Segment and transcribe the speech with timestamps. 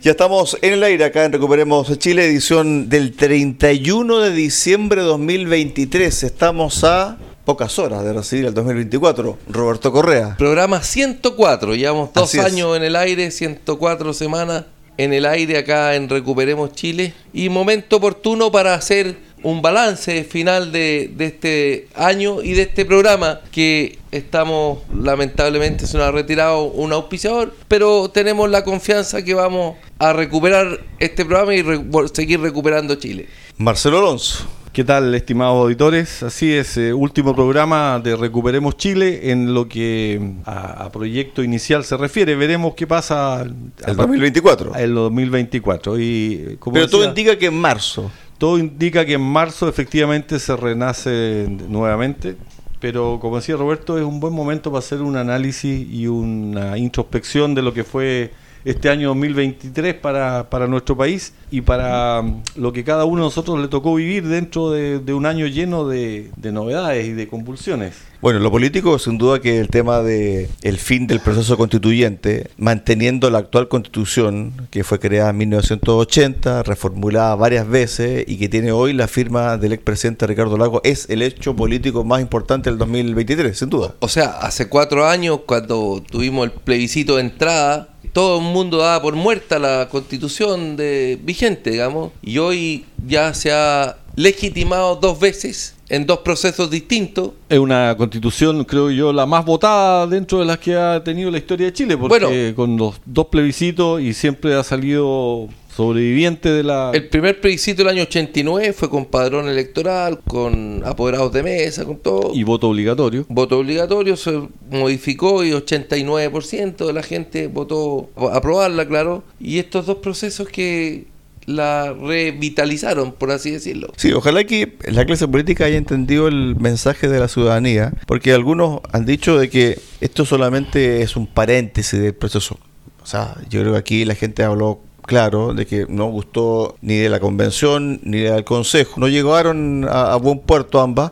[0.00, 5.08] Ya estamos en el aire acá en Recuperemos Chile, edición del 31 de diciembre de
[5.08, 6.22] 2023.
[6.22, 9.38] Estamos a pocas horas de recibir el 2024.
[9.48, 10.36] Roberto Correa.
[10.38, 14.66] Programa 104, llevamos dos años en el aire, 104 semanas
[14.98, 17.12] en el aire acá en Recuperemos Chile.
[17.32, 22.84] Y momento oportuno para hacer un balance final de, de, este año y de este
[22.84, 29.34] programa que estamos lamentablemente se nos ha retirado un auspiciador pero tenemos la confianza que
[29.34, 31.80] vamos a recuperar este programa y re
[32.12, 33.26] seguir recuperando Chile
[33.58, 34.46] Marcelo Alonso
[34.78, 36.22] ¿Qué tal, estimados auditores?
[36.22, 41.84] Así es, eh, último programa de Recuperemos Chile en lo que a, a proyecto inicial
[41.84, 42.36] se refiere.
[42.36, 44.76] Veremos qué pasa el 2024.
[44.76, 45.98] El 2024.
[45.98, 48.10] Y, como Pero decía, todo indica que en marzo.
[48.38, 52.36] Todo indica que en marzo efectivamente se renace nuevamente,
[52.80, 57.54] pero como decía Roberto, es un buen momento para hacer un análisis y una introspección
[57.56, 58.32] de lo que fue
[58.64, 63.26] este año 2023 para, para nuestro país y para mm, lo que cada uno de
[63.26, 67.28] nosotros le tocó vivir dentro de, de un año lleno de, de, novedades y de
[67.28, 67.94] convulsiones.
[68.20, 73.30] Bueno, lo político sin duda que el tema de el fin del proceso constituyente, manteniendo
[73.30, 78.92] la actual constitución que fue creada en 1980, reformulada varias veces y que tiene hoy
[78.92, 83.70] la firma del expresidente Ricardo Lago, es el hecho político más importante del 2023, sin
[83.70, 83.94] duda.
[84.00, 89.02] O sea, hace cuatro años cuando tuvimos el plebiscito de entrada, todo el mundo daba
[89.02, 95.76] por muerta la constitución de, vigente, digamos, y hoy ya se ha legitimado dos veces
[95.88, 97.30] en dos procesos distintos.
[97.48, 101.38] Es una constitución, creo yo, la más votada dentro de las que ha tenido la
[101.38, 106.64] historia de Chile, porque bueno, con los dos plebiscitos y siempre ha salido sobreviviente de
[106.64, 106.90] la...
[106.92, 111.98] El primer plebiscito del año 89 fue con padrón electoral, con apoderados de mesa, con
[111.98, 112.32] todo.
[112.34, 113.24] Y voto obligatorio.
[113.28, 119.22] Voto obligatorio se modificó y 89% de la gente votó a aprobarla, claro.
[119.38, 121.06] Y estos dos procesos que
[121.46, 123.92] la revitalizaron, por así decirlo.
[123.96, 128.80] Sí, ojalá que la clase política haya entendido el mensaje de la ciudadanía, porque algunos
[128.90, 132.58] han dicho de que esto solamente es un paréntesis del proceso.
[133.00, 136.94] O sea, yo creo que aquí la gente habló claro de que no gustó ni
[136.94, 139.00] de la convención ni del consejo.
[139.00, 141.10] No llegaron a, a buen puerto ambas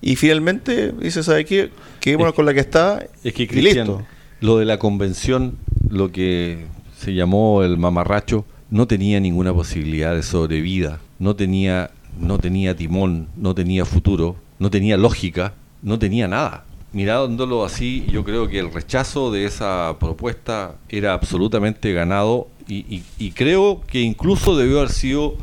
[0.00, 1.70] y finalmente dice, ¿sabe qué?
[2.00, 4.06] Quedémonos con la que está es que, Cristian, listo.
[4.40, 5.56] Lo de la convención,
[5.88, 6.66] lo que
[6.96, 13.28] se llamó el mamarracho, no tenía ninguna posibilidad de sobrevida, no tenía, no tenía timón,
[13.36, 16.64] no tenía futuro, no tenía lógica, no tenía nada.
[16.92, 23.30] Mirándolo así, yo creo que el rechazo de esa propuesta era absolutamente ganado y, y,
[23.30, 25.36] creo que incluso debió haber sido,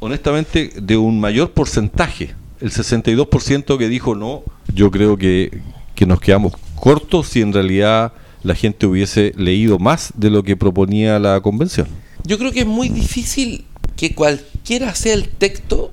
[0.00, 2.34] honestamente, de un mayor porcentaje.
[2.60, 4.42] El 62% que dijo no,
[4.74, 5.60] yo creo que,
[5.94, 8.12] que nos quedamos cortos si en realidad
[8.42, 11.86] la gente hubiese leído más de lo que proponía la convención.
[12.24, 13.64] Yo creo que es muy difícil
[13.96, 15.90] que cualquiera sea el texto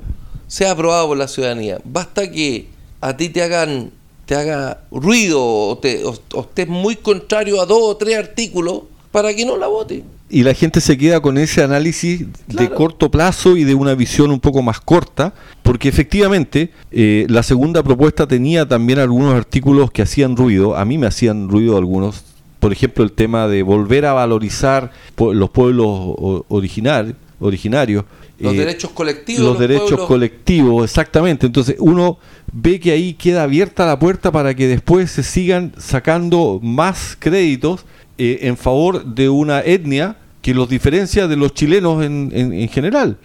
[0.48, 1.80] sea aprobado por la ciudadanía.
[1.84, 2.68] Basta que
[3.02, 3.92] a ti te hagan
[4.26, 8.84] te haga ruido o, te, o, o estés muy contrario a dos o tres artículos
[9.12, 10.04] para que no la vote.
[10.30, 12.70] Y la gente se queda con ese análisis claro.
[12.70, 17.44] de corto plazo y de una visión un poco más corta, porque efectivamente eh, la
[17.44, 22.24] segunda propuesta tenía también algunos artículos que hacían ruido, a mí me hacían ruido algunos,
[22.60, 28.06] por ejemplo, el tema de volver a valorizar los pueblos original, originarios.
[28.40, 29.44] Los eh, derechos colectivos.
[29.44, 31.46] Los, derechos colectivos, exactamente.
[31.46, 32.18] Entonces uno
[32.52, 37.86] ve que ahí queda abierta la puerta para que después se sigan sacando más créditos
[38.18, 43.18] eh, en favor de una etnia que los diferencia de los chilenos en, en general.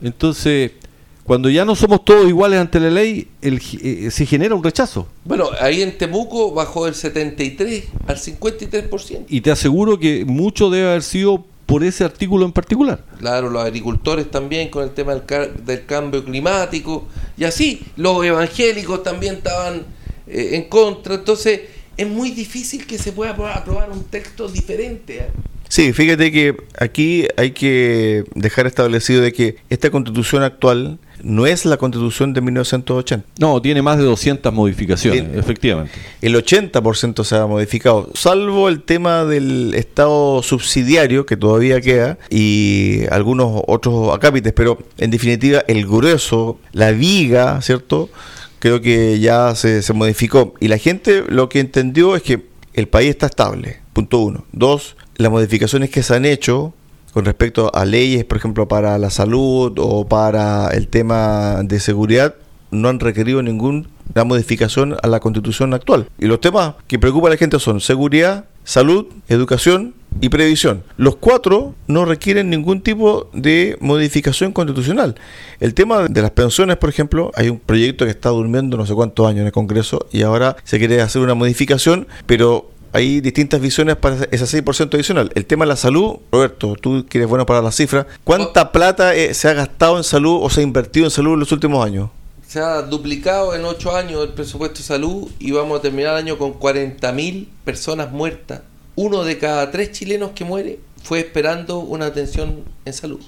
[0.00, 0.72] Entonces,
[1.24, 5.06] cuando ya no somos todos iguales ante la ley, el, eh, se genera un rechazo.
[5.24, 9.26] Bueno, ahí en Temuco bajó del 73 al 53%.
[9.28, 13.02] Y te aseguro que mucho debe haber sido por ese artículo en particular.
[13.18, 17.08] Claro, los agricultores también con el tema del, cambio climático
[17.38, 19.86] y así, los evangélicos también estaban
[20.26, 21.14] eh, en contra.
[21.14, 21.62] Entonces,
[21.96, 25.20] es muy difícil que se pueda aprobar un texto diferente.
[25.20, 25.26] ¿eh?
[25.66, 31.64] Sí, fíjate que aquí hay que dejar establecido de que esta constitución actual no es
[31.64, 33.26] la constitución de 1980.
[33.38, 35.92] No, tiene más de 200 modificaciones, efectivamente.
[36.20, 43.02] El 80% se ha modificado, salvo el tema del Estado subsidiario que todavía queda y
[43.10, 48.10] algunos otros acápites, pero en definitiva el grueso, la viga, ¿cierto?
[48.58, 50.54] Creo que ya se, se modificó.
[50.60, 54.44] Y la gente lo que entendió es que el país está estable, punto uno.
[54.52, 56.74] Dos, las modificaciones que se han hecho
[57.12, 62.34] con respecto a leyes, por ejemplo, para la salud o para el tema de seguridad,
[62.70, 63.86] no han requerido ninguna
[64.24, 66.08] modificación a la constitución actual.
[66.18, 70.82] Y los temas que preocupan a la gente son seguridad, salud, educación y previsión.
[70.96, 75.14] Los cuatro no requieren ningún tipo de modificación constitucional.
[75.60, 78.94] El tema de las pensiones, por ejemplo, hay un proyecto que está durmiendo no sé
[78.94, 83.60] cuántos años en el Congreso y ahora se quiere hacer una modificación, pero hay distintas
[83.60, 85.32] visiones para ese 6% adicional.
[85.34, 89.14] El tema de la salud, Roberto, tú que eres bueno para las cifras, ¿cuánta plata
[89.14, 91.84] eh, se ha gastado en salud o se ha invertido en salud en los últimos
[91.84, 92.10] años?
[92.46, 96.24] Se ha duplicado en 8 años el presupuesto de salud y vamos a terminar el
[96.24, 98.60] año con 40.000 personas muertas.
[98.94, 103.20] Uno de cada tres chilenos que muere fue esperando una atención en salud.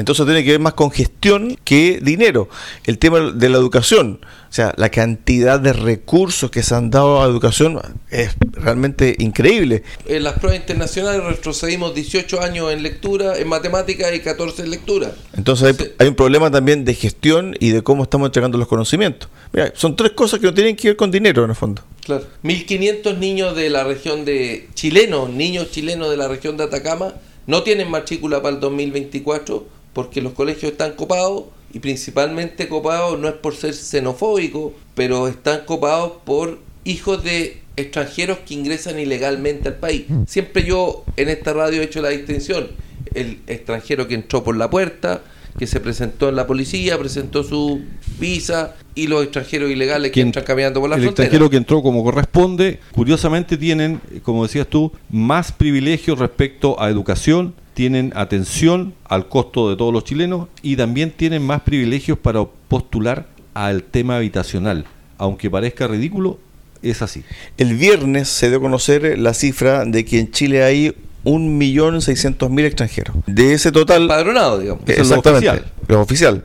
[0.00, 2.48] Entonces tiene que ver más con gestión que dinero.
[2.84, 7.22] El tema de la educación, o sea, la cantidad de recursos que se han dado
[7.22, 9.82] a educación es realmente increíble.
[10.06, 15.12] En las pruebas internacionales retrocedimos 18 años en lectura, en matemáticas y 14 en lectura.
[15.36, 19.28] Entonces hay, un problema también de gestión y de cómo estamos entregando los conocimientos.
[19.52, 21.82] Mira, son tres cosas que no tienen que ver con dinero en el fondo.
[22.06, 22.24] Claro.
[22.42, 27.12] 1.500 niños de la región de chilenos, niños chilenos de la región de Atacama,
[27.46, 33.28] no tienen matrícula para el 2024 porque los colegios están copados y principalmente copados no
[33.28, 39.76] es por ser xenofóbicos, pero están copados por hijos de extranjeros que ingresan ilegalmente al
[39.76, 40.04] país.
[40.26, 42.68] Siempre yo en esta radio he hecho la distinción,
[43.14, 45.22] el extranjero que entró por la puerta,
[45.58, 47.82] que se presentó en la policía, presentó su
[48.18, 51.10] visa y los extranjeros ilegales que entran caminando por la frontera.
[51.10, 56.88] El extranjero que entró como corresponde, curiosamente tienen, como decías tú, más privilegios respecto a
[56.88, 62.44] educación, tienen atención al costo de todos los chilenos y también tienen más privilegios para
[62.68, 64.84] postular al tema habitacional.
[65.18, 66.38] Aunque parezca ridículo,
[66.82, 67.24] es así.
[67.58, 70.94] El viernes se dio a conocer la cifra de que en Chile hay
[71.24, 73.16] 1.600.000 extranjeros.
[73.26, 74.08] De ese total...
[74.08, 74.88] Padronado, digamos.
[74.88, 75.62] Exactamente.
[75.88, 76.00] Lo oficial.
[76.00, 76.42] Lo oficial.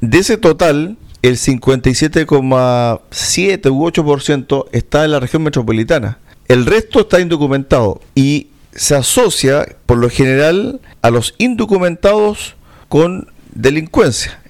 [0.00, 6.18] De ese total, el 57,7 u 8% está en la región metropolitana.
[6.48, 12.56] El resto está indocumentado y se asocia por lo general a los indocumentados
[12.88, 14.40] con delincuencia.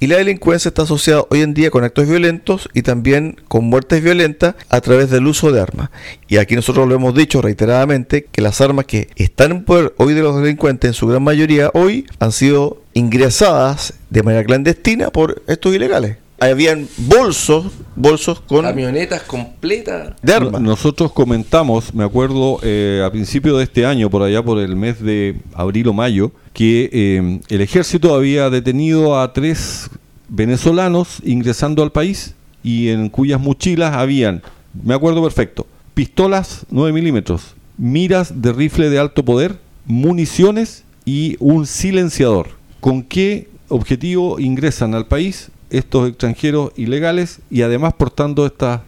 [0.00, 4.02] Y la delincuencia está asociada hoy en día con actos violentos y también con muertes
[4.02, 5.90] violentas a través del uso de armas.
[6.26, 10.14] Y aquí nosotros lo hemos dicho reiteradamente que las armas que están en poder hoy
[10.14, 15.40] de los delincuentes en su gran mayoría hoy han sido ingresadas de manera clandestina por
[15.46, 16.16] estos ilegales
[16.50, 20.60] habían bolsos, bolsos con camionetas completas de armas.
[20.60, 25.00] Nosotros comentamos, me acuerdo eh, a principio de este año, por allá por el mes
[25.00, 29.90] de abril o mayo, que eh, el ejército había detenido a tres
[30.28, 34.42] venezolanos ingresando al país y en cuyas mochilas habían,
[34.82, 41.66] me acuerdo perfecto, pistolas 9 milímetros, miras de rifle de alto poder, municiones y un
[41.66, 42.48] silenciador.
[42.80, 45.51] ¿Con qué objetivo ingresan al país?
[45.72, 48.82] Estos extranjeros ilegales y además portando estas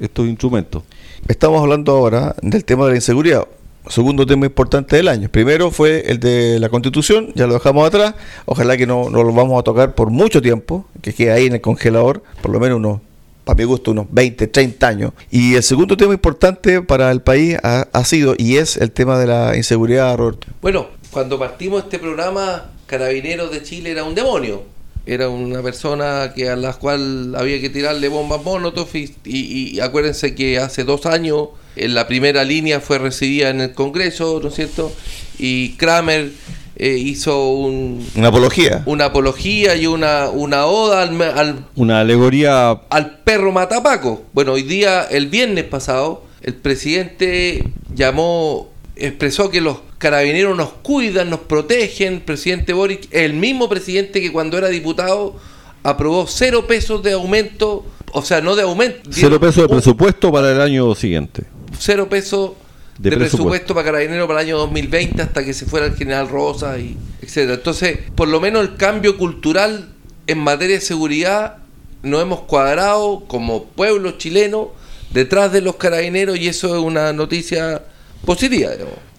[0.00, 0.84] estos instrumentos.
[1.26, 3.46] Estamos hablando ahora del tema de la inseguridad.
[3.88, 5.28] Segundo tema importante del año.
[5.28, 8.14] Primero fue el de la constitución, ya lo dejamos atrás.
[8.44, 11.54] Ojalá que no, no lo vamos a tocar por mucho tiempo, que quede ahí en
[11.54, 13.00] el congelador, por lo menos unos,
[13.44, 15.12] para mi gusto, unos 20, 30 años.
[15.30, 19.18] Y el segundo tema importante para el país ha, ha sido y es el tema
[19.18, 20.46] de la inseguridad, Roberto.
[20.60, 24.77] Bueno, cuando partimos este programa, Carabineros de Chile era un demonio
[25.08, 30.34] era una persona que a la cual había que tirarle bombas molotov y, y, acuérdense
[30.34, 34.54] que hace dos años En la primera línea fue recibida en el Congreso, ¿no es
[34.54, 34.92] cierto?
[35.38, 36.30] Y Kramer
[36.76, 38.82] eh, hizo un, una apología.
[38.86, 42.70] Una apología y una, una oda al, Una alegoría...
[42.90, 44.22] Al perro matapaco.
[44.32, 51.30] Bueno, hoy día, el viernes pasado, el presidente llamó, expresó que los carabineros nos cuidan,
[51.30, 52.20] nos protegen.
[52.20, 55.36] Presidente Boric, el mismo presidente que cuando era diputado
[55.82, 59.10] aprobó cero pesos de aumento, o sea, no de aumento.
[59.12, 61.44] Cero pesos de presupuesto para el año siguiente.
[61.78, 62.52] Cero pesos
[62.98, 63.74] de, presupuesto.
[63.74, 67.54] para Carabineros para el año 2020 hasta que se fuera el general Rosa y etcétera.
[67.54, 69.88] Entonces, por lo menos el cambio cultural
[70.26, 71.58] en materia de seguridad
[72.02, 74.70] nos hemos cuadrado como pueblo chileno
[75.10, 77.82] detrás de los carabineros y eso es una noticia
[78.24, 78.70] positiva.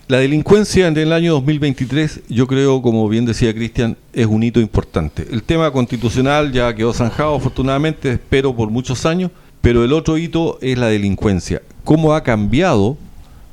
[0.09, 4.59] La delincuencia en el año 2023, yo creo, como bien decía Cristian, es un hito
[4.59, 5.27] importante.
[5.29, 9.29] El tema constitucional ya quedó zanjado, afortunadamente, espero por muchos años,
[9.61, 11.61] pero el otro hito es la delincuencia.
[11.83, 12.97] ¿Cómo ha cambiado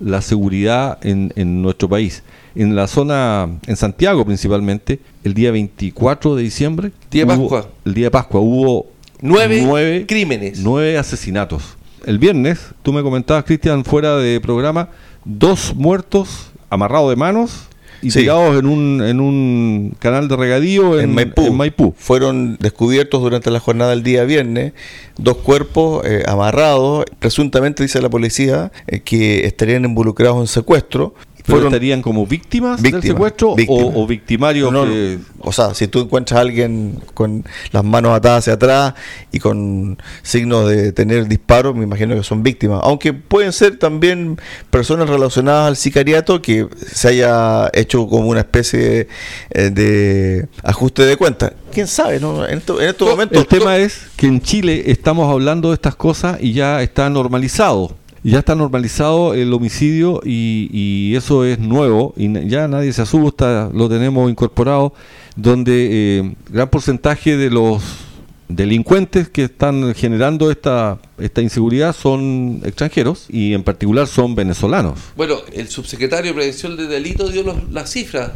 [0.00, 2.22] la seguridad en, nuestro país?
[2.54, 7.68] En la zona, en Santiago principalmente, el día 24 de diciembre, día Pascua.
[7.84, 8.86] el día de Pascua, hubo
[9.20, 11.76] nueve, nueve crímenes, nueve asesinatos.
[12.06, 14.88] El viernes, tú me comentabas, Cristian, fuera de programa,
[15.26, 17.68] dos muertos amarrados de manos
[18.02, 21.94] y tirados en un, en un canal de regadío en, Maipú.
[21.98, 24.72] Fueron descubiertos durante la jornada del día viernes
[25.16, 31.14] dos cuerpos eh, amarrados, presuntamente dice la policía, eh, que estarían involucrados en secuestro
[31.46, 34.72] fueron, estarían como víctimas, del secuestro O, victimarios?
[35.40, 38.94] O sea, si tú encuentras a alguien con las manos atadas hacia atrás
[39.32, 42.80] y con signos de tener disparos, me imagino que son víctimas.
[42.82, 44.38] Aunque pueden ser también
[44.70, 49.08] personas relacionadas al sicariato que se haya hecho como una especie
[49.50, 51.52] de, de ajuste de cuentas.
[51.72, 52.18] ¿Quién sabe?
[52.18, 52.46] No?
[52.46, 53.38] En, estos momentos...
[53.38, 57.94] El tema es que en Chile estamos hablando de estas cosas y ya está normalizado
[58.30, 63.88] ya está normalizado el homicidio y, eso es nuevo y ya nadie se asusta, lo
[63.88, 64.92] tenemos incorporado,
[65.36, 67.82] donde eh, gran porcentaje de los
[68.48, 74.98] delincuentes que están generando esta, esta inseguridad son extranjeros y en particular son venezolanos.
[75.16, 78.32] Bueno, el subsecretario de Prevención de Delitos dio las cifras.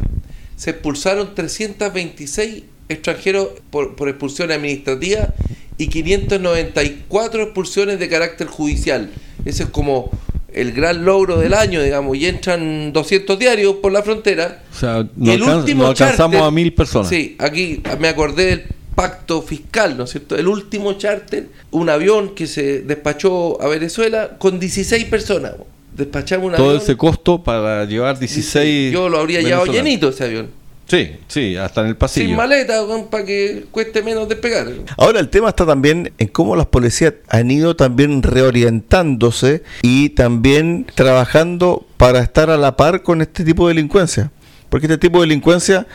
[0.55, 5.33] Se expulsaron 326 extranjeros por, por expulsión administrativa
[5.77, 9.09] y 594 expulsiones de carácter judicial.
[9.45, 10.11] Ese es como
[10.53, 14.63] el gran logro del año, digamos, y entran 200 diarios por la frontera.
[14.71, 17.09] O sea, no, el último alcanzamos a mil personas.
[17.09, 18.63] Sí, aquí me acordé del
[18.95, 20.35] pacto fiscal, ¿no es cierto?
[20.35, 25.53] El último charter, un avión que se despachó a Venezuela con 16 personas.
[25.95, 28.93] Despachamos un Todo ese costo para llevar 16.
[28.93, 30.60] Yo lo habría llevado llenito ese avión.
[30.87, 32.27] Sí, sí, hasta en el pasillo.
[32.27, 34.67] Sin maleta, para que cueste menos despegar.
[34.97, 40.85] Ahora el tema está también en cómo las policías han ido también reorientándose y también
[40.93, 44.31] trabajando para estar a la par con este tipo de delincuencia.
[44.69, 45.87] Porque este tipo de delincuencia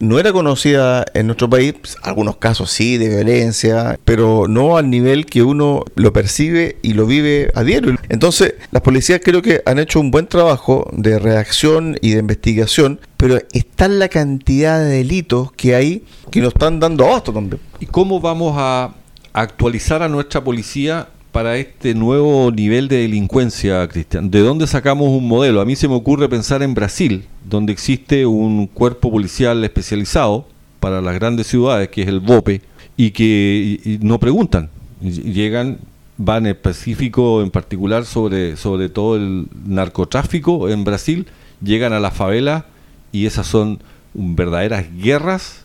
[0.00, 4.90] no era conocida en nuestro país, pues, algunos casos sí de violencia, pero no al
[4.90, 7.96] nivel que uno lo percibe y lo vive a diario.
[8.08, 13.00] Entonces, las policías creo que han hecho un buen trabajo de reacción y de investigación,
[13.16, 17.60] pero está la cantidad de delitos que hay que nos están dando abasto también.
[17.80, 18.94] ¿Y cómo vamos a
[19.32, 24.30] actualizar a nuestra policía para este nuevo nivel de delincuencia, Cristian?
[24.30, 25.60] ¿De dónde sacamos un modelo?
[25.60, 30.46] A mí se me ocurre pensar en Brasil, donde existe un cuerpo policial especializado
[30.80, 32.62] para las grandes ciudades, que es el BOPE,
[32.96, 34.70] y que no preguntan,
[35.00, 35.78] llegan,
[36.16, 41.26] van específico en particular sobre, sobre todo el narcotráfico en Brasil,
[41.62, 42.66] llegan a la favela
[43.12, 43.80] y esas son
[44.14, 45.64] verdaderas guerras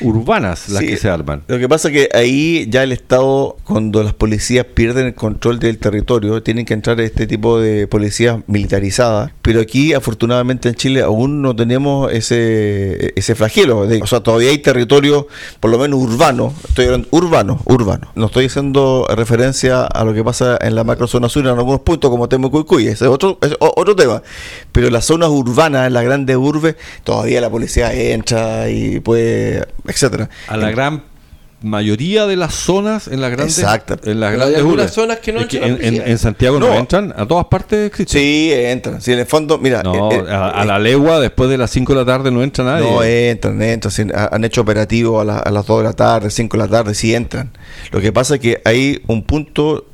[0.00, 1.42] urbanas las que se arman.
[1.46, 5.58] Lo que pasa es que ahí ya el Estado, cuando las policías pierden el control
[5.58, 9.32] del territorio, tienen que entrar este tipo de policías militarizadas.
[9.42, 13.80] Pero aquí, afortunadamente en Chile, aún no tenemos ese, ese flagelo.
[13.80, 15.26] o sea, todavía hay territorio,
[15.60, 18.10] por lo menos urbano, estoy hablando urbano, urbano.
[18.14, 22.10] No estoy haciendo referencia a lo que pasa en la macrozona sur en algunos puntos,
[22.10, 24.22] como Temo Cuy, ese es otro, es otro tema.
[24.72, 30.28] Pero las zonas urbanas, en las grandes urbes, todavía la policía entra y puede etcétera.
[30.48, 31.02] A la gran
[31.62, 33.58] mayoría de las zonas en las grandes
[34.04, 36.74] en las grandes algunas zonas que no entran en, Santiago no.
[36.74, 39.00] entran a todas partes sí entran.
[39.00, 41.98] Si en el fondo mira eh, eh, a, la legua después de las 5 de
[41.98, 42.90] la tarde no entra nadie.
[42.90, 44.12] No entran entran.
[44.32, 47.50] Han hecho operativo a, las 2 de la tarde 5 de la tarde sí entran.
[47.90, 49.86] Lo que pasa es que hay un punto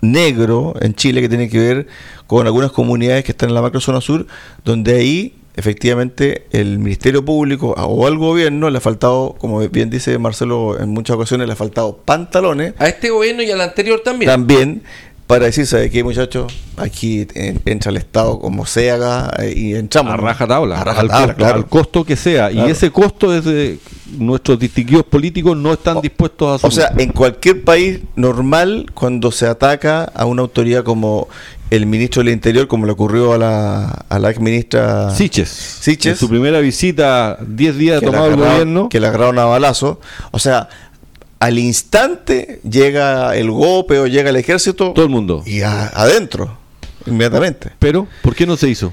[0.00, 1.86] negro en Chile que tiene que ver
[2.26, 4.26] con algunas comunidades que están en la macrozona sur
[4.64, 10.18] donde ahí efectivamente el Ministerio Público o al gobierno le ha faltado, como bien dice
[10.18, 12.74] Marcelo en muchas ocasiones, le ha faltado pantalones.
[12.78, 14.30] A este gobierno y al anterior también.
[14.30, 14.82] También
[15.32, 16.52] para decir, ¿sabe qué, muchachos?
[16.76, 17.26] Aquí
[17.64, 20.12] entra el Estado como sea eh, y entramos.
[20.12, 21.54] A raja tabla, a raja al, tabla, costo, claro.
[21.54, 22.50] al costo que sea.
[22.50, 22.68] Claro.
[22.68, 23.78] Y ese costo es de
[24.18, 26.74] nuestros distinguidos políticos no están dispuestos a O asumir.
[26.74, 31.28] sea, en cualquier país normal, cuando se ataca a una autoridad como
[31.70, 35.48] el ministro del Interior, como le ocurrió a la, a la ex ministra Siches.
[35.48, 36.12] Siches.
[36.12, 38.90] En su primera visita, 10 días la tomado el gobierno.
[38.90, 39.98] que le agarraron a balazo.
[40.30, 40.68] O sea,
[41.42, 45.42] al instante llega el golpe o llega el ejército Todo el mundo.
[45.44, 46.56] y a- adentro,
[47.06, 47.70] inmediatamente.
[47.80, 48.92] Pero, ¿por qué no se hizo?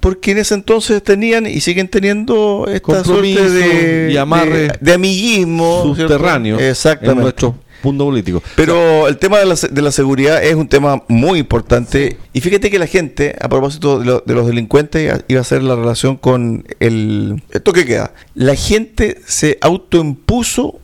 [0.00, 3.68] Porque en ese entonces tenían y siguen teniendo esta Compromiso suerte
[4.06, 6.14] de, y amarre de, de amiguismo ¿cierto?
[6.14, 7.22] Subterráneos en Exactamente.
[7.22, 8.42] nuestro punto político.
[8.56, 12.16] Pero el tema de la, de la seguridad es un tema muy importante.
[12.32, 15.62] Y fíjate que la gente, a propósito de, lo- de los delincuentes, iba a ser
[15.62, 18.14] la relación con el, toque de queda.
[18.34, 20.80] La gente se autoimpuso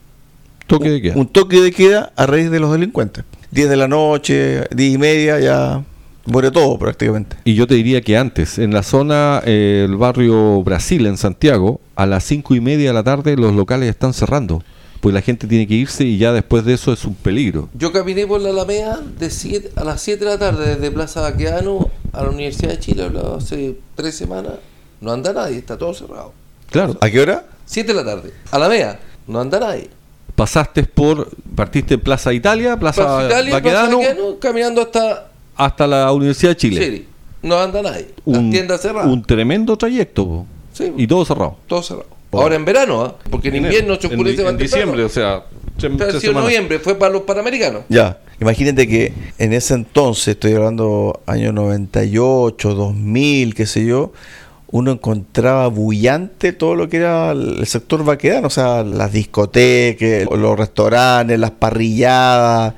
[0.70, 1.14] Toque de queda.
[1.16, 3.24] un toque de queda a raíz de los delincuentes.
[3.50, 5.82] 10 de la noche, 10 y media, ya
[6.26, 7.36] muere todo prácticamente.
[7.44, 11.80] Y yo te diría que antes, en la zona, eh, el barrio Brasil, en Santiago,
[11.96, 14.62] a las cinco y media de la tarde los locales están cerrando.
[15.00, 17.68] Pues la gente tiene que irse y ya después de eso es un peligro.
[17.74, 21.22] Yo caminé por la Alameda de siete- a las 7 de la tarde desde Plaza
[21.22, 24.52] Baqueano a la Universidad de Chile hablaba hace tres semanas.
[25.00, 26.34] No anda nadie, está todo cerrado.
[26.70, 26.98] Claro.
[27.00, 27.46] ¿A qué hora?
[27.64, 28.30] 7 de la tarde.
[28.50, 29.88] Alameda, no anda nadie.
[30.40, 36.10] Pasaste por, partiste en Plaza Italia, Plaza, Plaza Italia, Plaza Baquedano, caminando hasta hasta la
[36.14, 36.80] Universidad de Chile.
[36.80, 37.04] Chile.
[37.42, 38.08] No anda nadie.
[38.24, 39.12] Las Un, tiendas cerradas.
[39.12, 40.24] un tremendo trayecto.
[40.24, 40.46] po.
[40.72, 40.94] Sí.
[40.96, 41.58] Y todo cerrado.
[41.66, 42.06] Todo cerrado.
[42.32, 43.16] Ahora en verano, ¿ah?
[43.28, 45.44] porque en invierno se oscurece en, en diciembre, o sea,
[45.76, 46.44] sido semanas.
[46.44, 47.82] noviembre, fue para los panamericanos.
[47.90, 54.12] Ya, imagínate que en ese entonces, estoy hablando año 98, 2000, qué sé yo,
[54.72, 60.58] uno encontraba bullante todo lo que era el sector vaquedano, o sea, las discotecas, los
[60.58, 62.74] restaurantes, las parrilladas,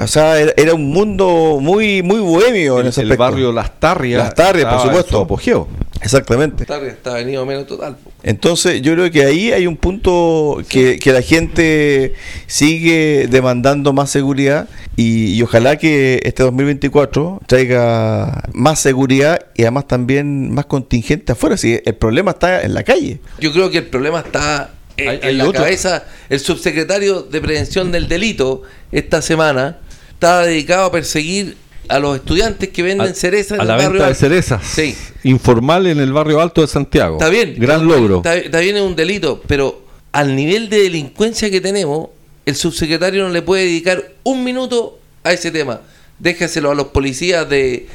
[0.00, 3.24] o sea, era, un mundo muy muy bohemio en ese el aspecto.
[3.24, 4.22] barrio Las Tarrias.
[4.22, 5.10] Las Tarrias, por supuesto.
[5.10, 5.68] su apogeo.
[6.00, 6.62] Exactamente.
[6.62, 7.96] Está, está venido menos total.
[8.22, 12.14] Entonces yo creo que ahí hay un punto que, que la gente
[12.46, 19.86] sigue demandando más seguridad y, y ojalá que este 2024 traiga más seguridad y además
[19.88, 21.56] también más contingente afuera.
[21.56, 23.20] Si el problema está en la calle.
[23.40, 26.04] Yo creo que el problema está en, Hay- en la otro- cabeza.
[26.28, 29.78] El subsecretario de Prevención del Delito esta semana
[30.12, 31.56] estaba dedicado a perseguir
[31.90, 34.20] a los estudiantes que venden A- cerezas en a el la barrio venta de alto.
[34.20, 34.62] cerezas.
[34.66, 34.96] Sí.
[35.24, 37.16] Informal en el barrio alto de Santiago.
[37.18, 37.54] Está bien.
[37.58, 38.16] Gran está- logro.
[38.18, 42.08] Está, está bien, es un delito, pero al nivel de delincuencia que tenemos,
[42.46, 45.80] el subsecretario no le puede dedicar un minuto a ese tema.
[46.18, 47.86] Déjaselo a los policías de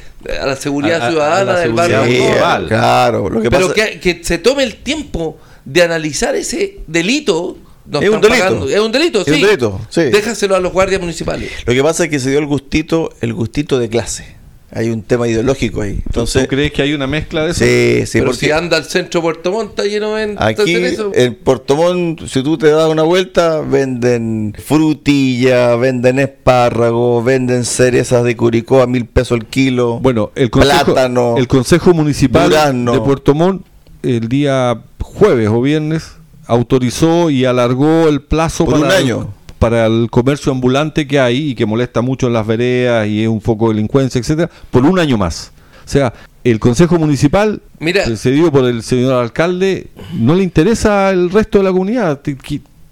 [0.41, 2.15] a la seguridad A- a- a ciudadana la del seguridad barrio.
[2.23, 2.67] Sí, Alto.
[2.69, 3.29] claro.
[3.29, 7.57] Lo que pero pasa que, que se tome el tiempo de analizar ese delito.
[7.87, 8.39] Nos Es un delito.
[8.43, 8.69] pagando.
[8.69, 9.31] Es un delito, Es sí.
[9.33, 10.01] un delito, sí.
[10.03, 11.51] Déjaselo a los guardias municipales.
[11.65, 14.35] lo que pasa es que se dio el gustito, el gustito de clase.
[14.71, 15.97] Hay un tema ideológico ahí.
[15.97, 17.59] ¿Tú- Entonces, ¿Tú crees que hay una mezcla de eso?
[17.63, 20.75] sí, sí, pero porque si anda al centro de Puerto Montt, está lleno de Aquí
[20.75, 21.11] eso.
[21.13, 28.35] en Portomón, si tú te das una vuelta, venden frutilla, venden espárragos, venden cerezas de
[28.35, 29.99] Curicó a mil pesos el kilo.
[30.01, 33.65] Bueno, el Consejo, Plátano, el consejo Municipal de Puerto Montt
[34.03, 36.11] el día jueves o viernes
[36.47, 39.21] autorizó y alargó el plazo Por un para, año.
[39.47, 43.23] El, para el comercio ambulante que hay y que molesta mucho en las veredas y
[43.23, 45.51] es un foco de delincuencia, etcétera, por un año más.
[45.85, 48.03] O sea, el Consejo Municipal, Mira.
[48.03, 52.21] precedido por el señor alcalde, no le interesa el resto de la comunidad.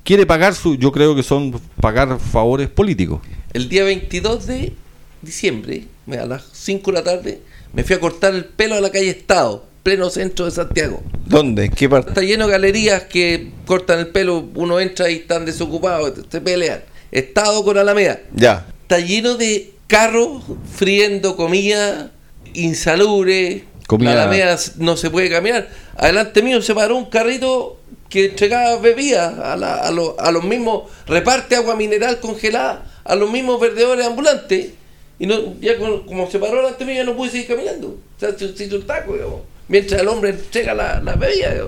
[0.04, 3.22] Quiere pagar su, yo creo que son pagar favores políticos.
[3.54, 4.74] El día 22 de
[5.22, 7.42] diciembre, me- a las 5 de la tarde,
[7.74, 11.04] me fui a cortar el pelo a la calle Estado, pleno centro de Santiago.
[11.26, 11.66] ¿Dónde?
[11.66, 12.10] ¿En qué parte?
[12.10, 16.82] Está lleno de galerías que cortan el pelo, uno entra y están desocupados, se pelean.
[17.12, 18.20] Estado con Alameda.
[18.34, 18.66] Ya.
[18.84, 20.44] Está lleno de carros
[20.74, 22.12] friendo comida
[22.54, 23.66] insalubre.
[23.88, 25.68] Comida- La Alameda no se puede caminar.
[25.98, 27.78] Adelante mío se paró un carrito
[28.10, 33.16] que entregaba bebidas a, la- a los- a los mismos, reparte agua mineral congelada a
[33.16, 34.72] los mismos vendedores ambulantes.
[35.20, 37.88] Y no, ya como, como se paró delante mío ya no pude seguir caminando.
[37.90, 39.42] O sea, se, se hizo un taco, digamos.
[39.68, 41.68] Mientras el hombre entrega la, la bebida.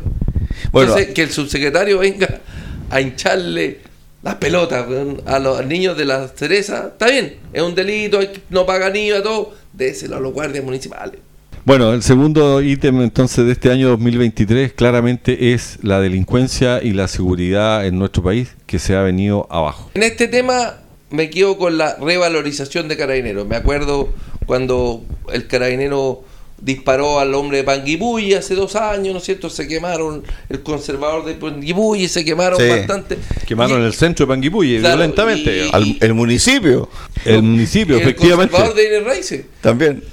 [0.72, 2.42] Bueno, Entonces, que el subsecretario venga
[2.90, 3.80] a hincharle
[4.22, 4.86] las pelotas
[5.28, 9.54] a los niños de la cereza, está bien, es un delito, no pagan IVA, todo,
[9.72, 11.20] déselo a los guardias municipales.
[11.64, 17.08] Bueno, el segundo ítem entonces de este año 2023 claramente es la delincuencia y la
[17.08, 19.90] seguridad en nuestro país que se ha venido abajo.
[19.96, 20.78] En este tema
[21.10, 23.48] me quedo con la revalorización de carabineros.
[23.48, 24.10] Me acuerdo
[24.46, 25.04] cuando
[25.34, 26.24] el carabinero
[26.66, 29.52] disparó al hombre de Panguipulli hace dos años, ¿no es cierto?
[29.52, 33.20] Se quemaron el conservador de Panguipulli, se quemaron bastante.
[33.48, 35.70] Quemaron el centro de Panguipulli violentamente.
[36.02, 36.90] el municipio.
[37.24, 38.56] El municipio, efectivamente.
[38.58, 40.04] El conservador de También.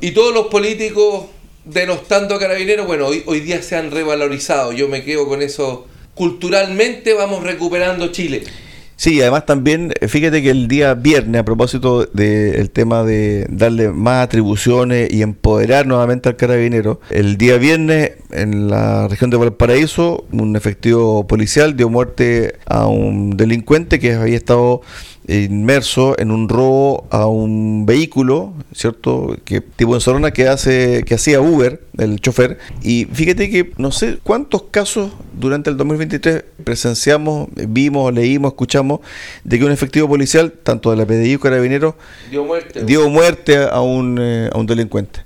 [0.00, 1.26] Y todos los políticos
[1.66, 4.72] denostando a carabineros, bueno, hoy, hoy día se han revalorizado.
[4.72, 5.86] Yo me quedo con eso.
[6.14, 8.42] Culturalmente vamos recuperando Chile.
[9.00, 13.88] Sí, además también, eh, fíjate que el día viernes, a propósito del tema de darle
[13.88, 20.26] más atribuciones y empoderar nuevamente al carabinero, el día viernes en la región de Valparaíso,
[20.32, 24.82] un efectivo policial dio muerte a un delincuente que había estado
[25.28, 29.36] inmerso en un robo a un vehículo, ¿cierto?
[29.44, 33.92] Que tipo en Sorona que hace que hacía Uber, el chofer, y fíjate que no
[33.92, 39.00] sé cuántos casos durante el 2023 presenciamos, vimos, leímos, escuchamos
[39.44, 41.94] de que un efectivo policial, tanto de la PDI como Carabineros,
[42.30, 45.20] dio muerte, dio muerte a un, eh, a un delincuente.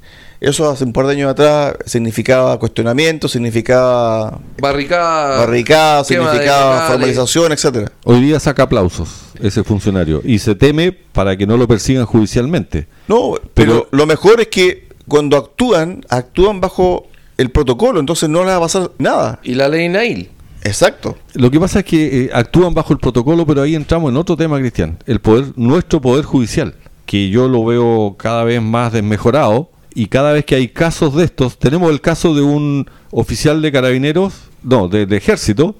[0.44, 7.90] Eso hace un par de años atrás significaba cuestionamiento, significaba barricada, barricada significaba formalización, etcétera.
[8.04, 9.08] Hoy día saca aplausos
[9.40, 12.86] ese funcionario y se teme para que no lo persigan judicialmente.
[13.08, 17.06] No, pero, lo mejor es que cuando actúan, actúan bajo
[17.38, 19.40] el protocolo, entonces no les va a pasar nada.
[19.42, 20.28] Y la ley Nail.
[20.62, 21.16] Exacto.
[21.32, 24.36] Lo que pasa es que eh, actúan bajo el protocolo, pero ahí entramos en otro
[24.36, 26.74] tema, Cristian, el poder, nuestro poder judicial,
[27.06, 31.24] que yo lo veo cada vez más desmejorado y cada vez que hay casos de
[31.24, 35.76] estos, tenemos el caso de un oficial de carabineros, no, de, ejército,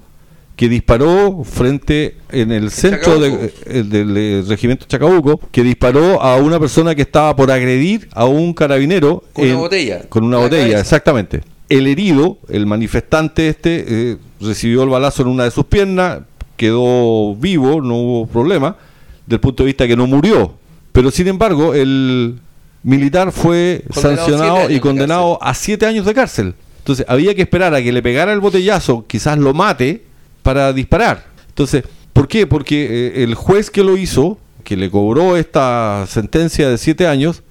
[0.55, 6.37] que disparó frente en el centro de, eh, del eh, regimiento Chacabuco, que disparó a
[6.37, 9.21] una persona que estaba por agredir a un carabinero.
[9.33, 10.03] Con una botella.
[10.07, 11.41] Con una botella, exactamente.
[11.67, 16.19] El herido, el manifestante este, eh, recibió el balazo en una de sus piernas,
[16.55, 18.77] quedó vivo, no hubo problema,
[19.25, 20.53] del punto de vista que no murió.
[20.93, 22.39] Pero sin embargo, el,
[22.85, 26.53] militar fue sancionado y condenado a siete años de cárcel.
[26.77, 30.03] Entonces había que esperar a que le pegara el botellazo, quizás lo mate,
[30.43, 31.25] para disparar.
[31.49, 32.45] Entonces, ¿por qué?
[32.45, 37.41] Porque eh, el juez que lo hizo, que le cobró esta sentencia de siete años,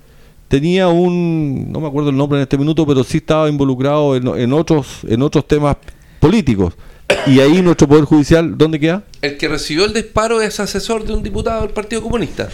[0.46, 4.28] tenía un, no me acuerdo el nombre en este minuto, pero sí estaba involucrado en,
[4.28, 5.76] en otros, en otros temas
[6.20, 6.74] políticos.
[7.26, 9.02] Y ahí nuestro Poder Judicial, ¿dónde queda?
[9.20, 12.48] El que recibió el disparo es asesor de un diputado del Partido Comunista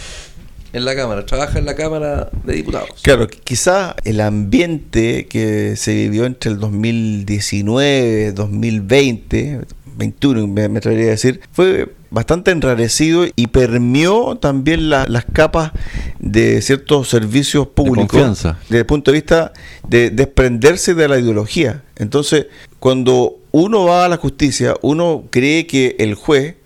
[0.72, 2.90] en la Cámara, trabaja en la Cámara de Diputados.
[3.02, 9.60] Claro, quizá el ambiente que se vivió entre el 2019, 2020,
[9.96, 15.72] 21 me, atrevería a decir, fue bastante enrarecido y permeó también las capas
[16.18, 19.52] de ciertos servicios públicos desde el punto de vista
[19.86, 21.82] de desprenderse de la ideología.
[21.96, 22.46] Entonces,
[22.78, 26.56] cuando uno va a la justicia, uno cree que el juez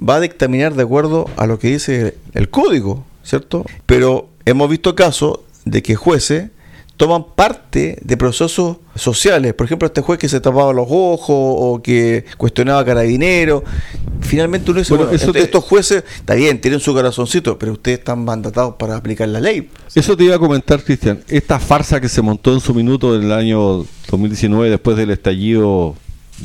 [0.00, 3.04] va a dictaminar de acuerdo a lo que dice el código.
[3.28, 3.64] ¿Cierto?
[3.84, 6.50] Pero hemos visto casos de que jueces
[6.96, 9.54] toman parte de procesos sociales.
[9.54, 13.62] Por ejemplo, este juez que se tapaba los ojos o que cuestionaba a carabineros.
[14.20, 18.74] Finalmente uno dice, bueno, estos jueces, está bien, tienen su corazoncito, pero ustedes están mandatados
[18.76, 19.70] para aplicar la ley.
[19.94, 21.22] Eso te iba a comentar, Cristian.
[21.28, 25.94] Esta farsa que se montó en su minuto en el año 2019 después del estallido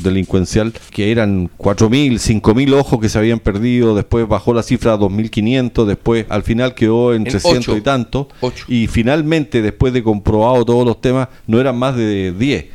[0.02, 4.98] delincuencial, que eran 4.000, 5.000 ojos que se habían perdido, después bajó la cifra a
[4.98, 8.28] 2.500, después al final quedó en, 300 y tanto,
[8.68, 12.66] y finalmente después de comprobado todos los temas, no eran más de 10.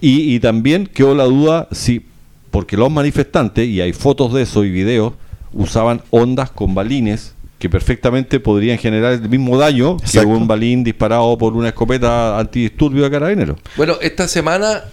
[0.00, 2.04] Y, y también quedó la duda si,
[2.50, 5.14] porque los manifestantes, y hay fotos de eso y videos,
[5.52, 11.36] usaban ondas con balines que perfectamente podrían generar el mismo daño que un balín disparado
[11.36, 13.58] por una escopeta antidisturbio de carabineros.
[13.76, 14.84] Bueno, esta semana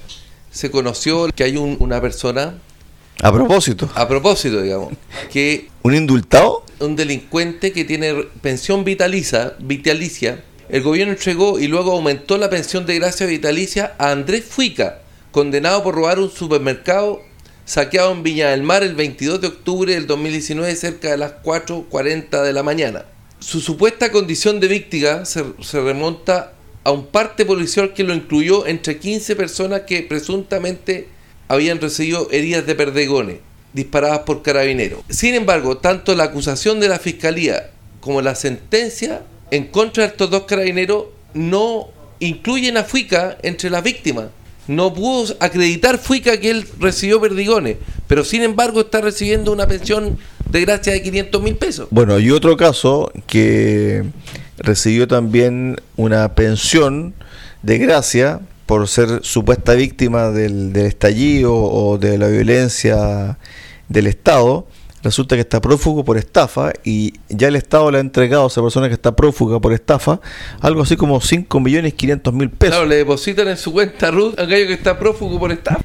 [0.55, 2.57] se conoció que hay una persona...
[3.21, 3.89] A propósito.
[3.93, 4.93] A propósito, digamos.
[5.31, 6.63] Que ¿Un indultado?
[6.79, 10.45] Un delincuente que tiene pensión vitaliza, vitalicia.
[10.69, 15.83] El gobierno entregó y luego aumentó la pensión de gracia vitalicia a Andrés Fuica, condenado
[15.83, 17.21] por robar un supermercado
[17.65, 22.43] saqueado en Viña del Mar el 22 de octubre del 2019 cerca de las 4.40
[22.43, 23.05] de la mañana.
[23.39, 26.54] Su supuesta condición de víctima se, se remonta
[26.85, 31.07] a un parte policial que lo incluyó entre 15 personas que presuntamente
[31.47, 33.37] habían recibido heridas de perdegones
[33.73, 35.01] disparadas por carabineros.
[35.09, 40.29] Sin embargo, tanto la acusación de la fiscalía como la sentencia en contra de estos
[40.29, 41.87] dos carabineros no
[42.19, 44.27] incluyen a Fuica entre las víctimas.
[44.67, 50.19] No pudo acreditar Fuica que él recibió perdigones, pero sin embargo está recibiendo una pensión
[50.49, 51.87] de gracia de 500 mil pesos.
[51.89, 54.03] Bueno, y otro caso que
[54.57, 57.13] recibió también una pensión
[57.61, 63.37] de gracia por ser supuesta víctima del, estallido o de la violencia
[63.89, 64.67] del Estado,
[65.03, 68.61] resulta que está prófugo por estafa y ya el Estado le ha entregado a esa
[68.61, 70.19] persona que está prófuga por estafa
[70.61, 72.75] algo así como 5 millones 500 mil pesos.
[72.75, 75.81] Claro, le depositan en su cuenta Ruth a aquello que está prófugo por estafa.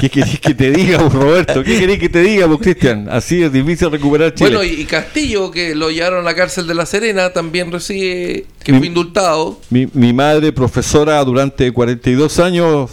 [0.00, 1.62] ¿Qué querés que te diga, Roberto?
[1.62, 3.08] ¿Qué querés que te diga, Cristian?
[3.10, 4.56] Así es difícil recuperar Chile.
[4.56, 8.74] Bueno, y, Castillo, que lo llevaron a la cárcel de La Serena, también recibe, que
[8.74, 9.60] fue indultado.
[9.70, 12.90] Mi, mi madre, profesora durante 42 años,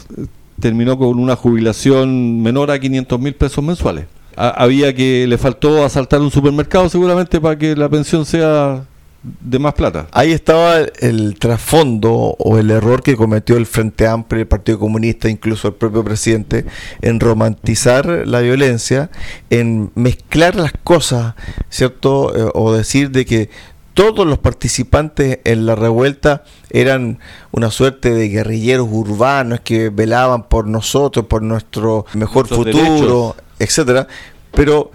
[0.60, 4.06] terminó con una jubilación menor a 500 mil pesos mensuales.
[4.36, 8.86] había que, le faltó asaltar un supermercado seguramente para que la pensión sea
[9.24, 10.08] de más plata.
[10.12, 15.30] Ahí estaba el, trasfondo o el error que cometió el Frente Amplio, el Partido Comunista,
[15.30, 16.66] incluso el propio presidente,
[17.02, 19.10] en romantizar la violencia,
[19.50, 21.36] en mezclar las cosas,
[21.70, 22.36] ¿cierto?
[22.36, 23.50] Eh, o decir de que
[23.94, 27.20] todos los participantes en la revuelta eran
[27.52, 34.08] una suerte de guerrilleros urbanos que velaban por nosotros, por nuestro mejor futuro, etcétera.
[34.52, 34.92] Pero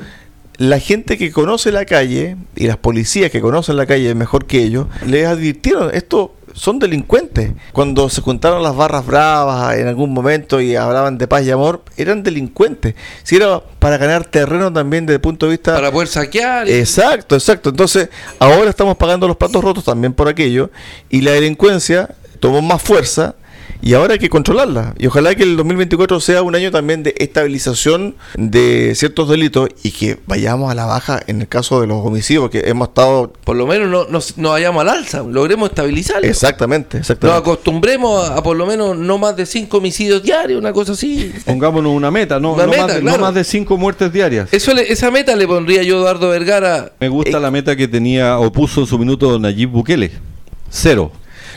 [0.59, 4.63] la gente que conoce la calle y las policías que conocen la calle mejor que
[4.63, 7.53] ellos, les advirtieron, esto son delincuentes.
[7.73, 11.85] Cuando se juntaron las barras bravas en algún momento y hablaban de paz y amor,
[11.97, 12.97] eran delincuentes.
[13.23, 15.75] Si era para ganar terreno también desde el punto de vista...
[15.75, 16.69] Para poder saquear.
[16.69, 17.71] Exacto, exacto.
[17.71, 18.09] Entonces,
[18.41, 20.71] ahora estamos pagando los platos rotos también por aquello
[21.09, 23.37] y la delincuencia tomó más fuerza
[23.81, 24.95] y ahora hay que controlarla.
[24.99, 29.93] Y ojalá que el 2024 sea un año también de estabilización de ciertos delitos y
[29.93, 33.33] que vayamos a la baja en el caso de los homicidios, porque hemos estado...
[33.45, 36.27] Por lo menos no, no, vayamos al alza, logremos estabilizarlo.
[36.27, 37.35] Exactamente, exactamente.
[37.35, 41.33] Nos acostumbremos a, por lo menos no más de cinco homicidios diarios, una cosa así.
[41.45, 44.49] Pongámonos una meta, no, no, más, de, cinco muertes diarias.
[44.53, 46.93] Eso esa meta le pondría yo a Eduardo Vergara.
[47.01, 50.11] Me gusta eh, la meta que tenía o puso en su minuto Nayib Bukele.
[50.71, 51.13] Cero.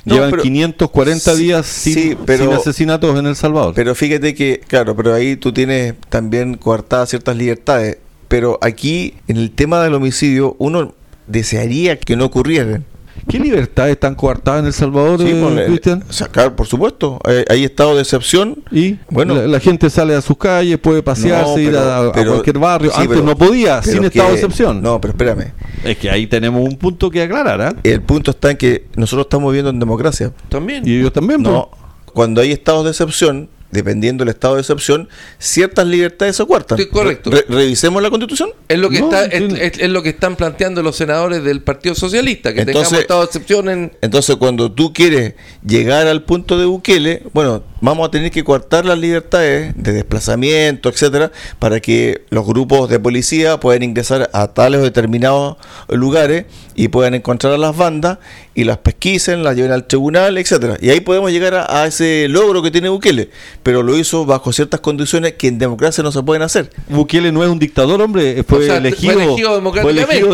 [0.06, 2.18] Llevan 540 días sin,
[2.54, 3.74] asesinatos en El Salvador.
[3.76, 7.98] Pero fíjate que, claro, pero ahí tú tienes también coartadas ciertas libertades.
[8.28, 10.94] Pero aquí, en el tema del homicidio, uno
[11.28, 12.86] desearía que no ocurrieran.
[13.28, 16.04] ¿Qué libertades están coartadas en El Salvador, sí, eh, Cristian?
[16.10, 17.20] Sacar, por supuesto.
[17.28, 18.64] Eh, hay estado de excepción.
[18.72, 22.92] Y bueno, la, gente sale a sus calles, puede pasearse, ir a, cualquier barrio.
[22.96, 24.82] Antes no podía, sin estado de excepción.
[24.82, 25.54] No, pero espérame.
[25.84, 27.62] Es que ahí tenemos un punto que aclarar.
[27.62, 27.76] ¿ah?
[27.84, 30.32] El punto está en que nosotros estamos viviendo en democracia.
[30.50, 30.88] También.
[30.88, 31.42] Y ellos también.
[31.42, 31.70] No,
[32.14, 36.78] cuando hay estados de excepción, dependiendo del estado de excepción, ciertas libertades se cuartan.
[36.92, 37.32] correcto.
[37.50, 38.52] revisemos la constitución.
[38.68, 42.66] Es lo que está, es, lo que están planteando los senadores del Partido Socialista, que
[42.66, 43.92] tengamos estado de excepción en.
[44.02, 45.34] Entonces, cuando tú quieres
[45.66, 50.90] llegar al punto de Bukele, bueno, vamos a tener que coartar las libertades de desplazamiento,
[50.90, 55.58] etcétera, para que los grupos de policía puedan ingresar a tales o determinados
[55.90, 58.20] lugares y puedan encontrar a las bandas
[58.54, 60.78] y las pesquisen, las lleven al tribunal, etcétera.
[60.80, 63.30] Y ahí podemos llegar a, ese logro que tiene Bukele,
[63.64, 66.70] pero lo hizo bajo ciertas condiciones que en democracia no se pueden hacer.
[66.90, 69.36] Bukele no es un dictador, hombre, fue, elegido,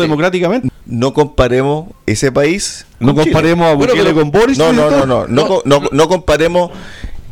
[0.00, 0.68] democráticamente.
[0.86, 2.86] No comparemos ese país.
[2.98, 4.58] No comparemos a Bukele con Boris.
[4.58, 6.70] No, no, no, no, no, no, no comparemos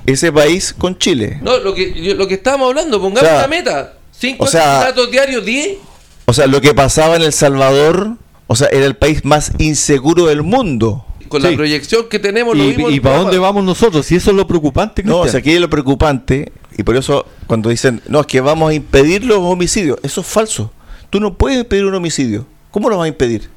[0.06, 1.38] ese país con Chile.
[1.42, 3.94] No, lo que, lo que estábamos hablando, pongamos la meta.
[4.18, 5.78] Cinco o sea, diarios, 10.
[6.26, 8.16] O sea, lo que pasaba en El Salvador,
[8.46, 11.04] o sea, era el país más inseguro del mundo.
[11.28, 14.06] Con la proyección que tenemos, lo ¿Y, ¿y para dónde vamos nosotros?
[14.06, 17.26] Si eso es lo preocupante, No, o sea, aquí es lo preocupante, y por eso
[17.46, 20.72] cuando dicen, no, es que vamos a impedir los homicidios, eso es falso.
[21.10, 22.46] Tú no puedes impedir un homicidio.
[22.70, 23.50] ¿Cómo lo vas a impedir?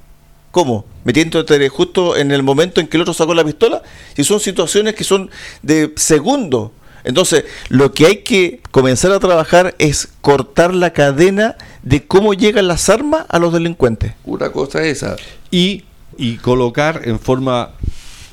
[0.52, 0.86] ¿Cómo?
[1.04, 3.84] Metiéndote justo en el momento en que el otro sacó la pistola.
[4.16, 5.30] Si son situaciones que son
[5.62, 6.72] de segundo.
[7.04, 12.68] Entonces, lo que hay que comenzar a trabajar es cortar la cadena de cómo llegan
[12.68, 14.14] las armas a los delincuentes.
[14.26, 15.16] Una cosa esa.
[15.50, 15.86] Y,
[16.18, 17.72] y colocar en forma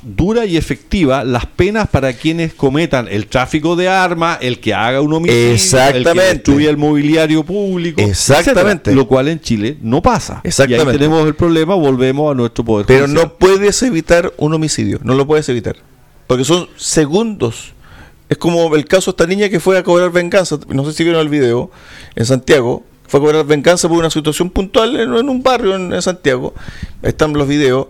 [0.03, 5.01] dura y efectiva las penas para quienes cometan el tráfico de armas, el que haga
[5.01, 6.11] un homicidio, Exactamente.
[6.11, 8.95] el que destruya el mobiliario público, Exactamente.
[8.95, 10.41] lo cual en Chile no pasa.
[10.45, 10.91] Exactamente.
[10.91, 12.87] Y ahí tenemos el problema, volvemos a nuestro poder.
[12.87, 15.77] Pero no puedes evitar un homicidio, no lo puedes evitar,
[16.27, 17.73] porque son segundos.
[18.29, 21.05] Es como el caso de esta niña que fue a cobrar venganza, no sé si
[21.05, 21.71] vieron el video,
[22.17, 26.03] en Santiago, fue a cobrar venganza por una situación puntual en, un barrio en, en
[26.03, 26.53] Santiago,
[27.03, 27.87] están los videos,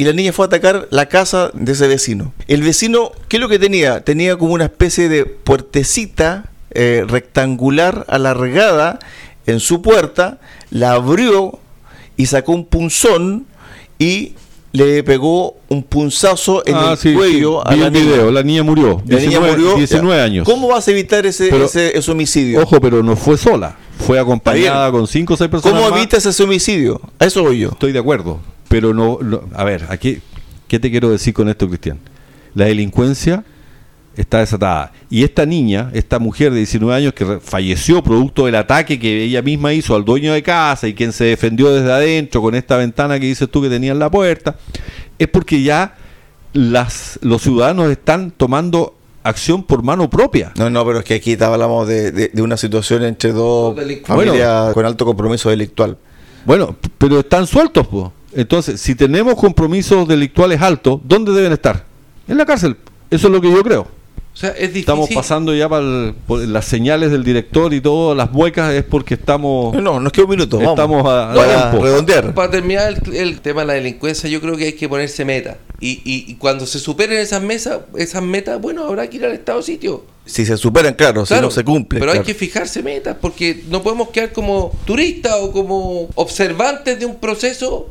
[0.00, 2.32] y la niña fue a atacar la casa de ese vecino.
[2.48, 4.00] El vecino, ¿qué es lo que tenía?
[4.00, 8.98] Tenía como una especie de puertecita eh, rectangular alargada
[9.44, 11.58] en su puerta, la abrió
[12.16, 13.44] y sacó un punzón
[13.98, 14.32] y
[14.72, 18.22] le pegó un punzazo en ah, el cuello a la niña.
[18.32, 19.02] La niña murió.
[19.06, 19.76] La 19, niña murió.
[19.76, 20.46] 19 años.
[20.46, 21.50] ¿Cómo vas a evitar ese,
[21.94, 22.62] ese, homicidio?
[22.62, 23.76] Ojo, pero no fue sola.
[23.98, 25.82] Fue acompañada con 5 o 6 personas.
[25.82, 27.02] ¿Cómo evitas ese homicidio?
[27.18, 27.68] A eso voy yo.
[27.68, 29.18] Estoy de acuerdo pero no,
[29.52, 30.20] a ver, aquí,
[30.68, 31.98] ¿qué te quiero decir con esto, Cristian?
[32.54, 33.42] La delincuencia
[34.14, 34.92] está desatada.
[35.10, 39.42] Y esta niña, esta mujer de 19 años que falleció producto del ataque que ella
[39.42, 43.18] misma hizo al dueño de casa y quien se defendió desde adentro con esta ventana
[43.18, 44.54] que dices tú que tenía en la puerta,
[45.18, 45.96] es porque ya
[46.52, 50.52] las, los ciudadanos están tomando acción por mano propia.
[50.56, 54.86] No, no, pero es que aquí hablamos de, de, una situación entre dos familias con
[54.86, 55.98] alto compromiso delictual.
[56.44, 58.10] Bueno, pero están sueltos, pues.
[58.32, 61.84] Entonces, si tenemos compromisos delictuales altos, ¿dónde deben estar?
[62.28, 62.76] En la cárcel.
[63.10, 64.00] Eso es lo que yo creo.
[64.56, 69.74] Estamos pasando ya por las señales del director y todas las muecas es porque estamos.
[69.74, 70.60] No, nos queda un minuto.
[70.60, 71.34] Estamos a,
[71.72, 72.32] redondear.
[72.32, 75.58] Para terminar el, tema de la delincuencia, yo creo que hay que ponerse meta.
[75.80, 79.62] Y, y, cuando se superen esas mesas, esas metas, bueno, habrá que ir al estado
[79.62, 80.04] sitio.
[80.24, 81.98] Si se superan, claro, si no se cumple.
[81.98, 87.06] Pero hay que fijarse metas, porque no podemos quedar como turistas o como observantes de
[87.06, 87.88] un proceso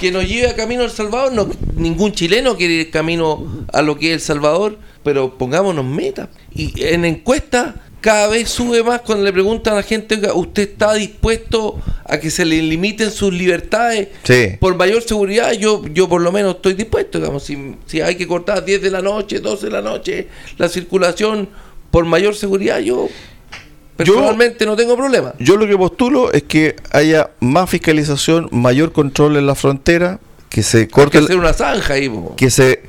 [0.00, 1.32] que nos lleve a camino al Salvador.
[1.32, 6.30] No, ningún chileno quiere ir camino a lo que es El Salvador pero pongámonos metas.
[6.52, 10.94] Y en encuesta cada vez sube más cuando le preguntan a la gente, ¿usted está
[10.94, 14.08] dispuesto a que se le limiten sus libertades
[14.58, 15.52] por mayor seguridad?
[15.52, 18.90] Yo yo por lo menos estoy dispuesto, digamos, si, si hay que cortar 10 de
[18.90, 21.48] la noche, 12 de la noche, la circulación
[21.90, 23.08] por mayor seguridad, yo
[23.96, 25.34] personalmente no tengo problema.
[25.38, 30.62] Yo lo que postulo es que haya más fiscalización, mayor control en la frontera, que
[30.62, 31.18] se corte...
[31.18, 32.82] que hacer una zanja ahí, Que se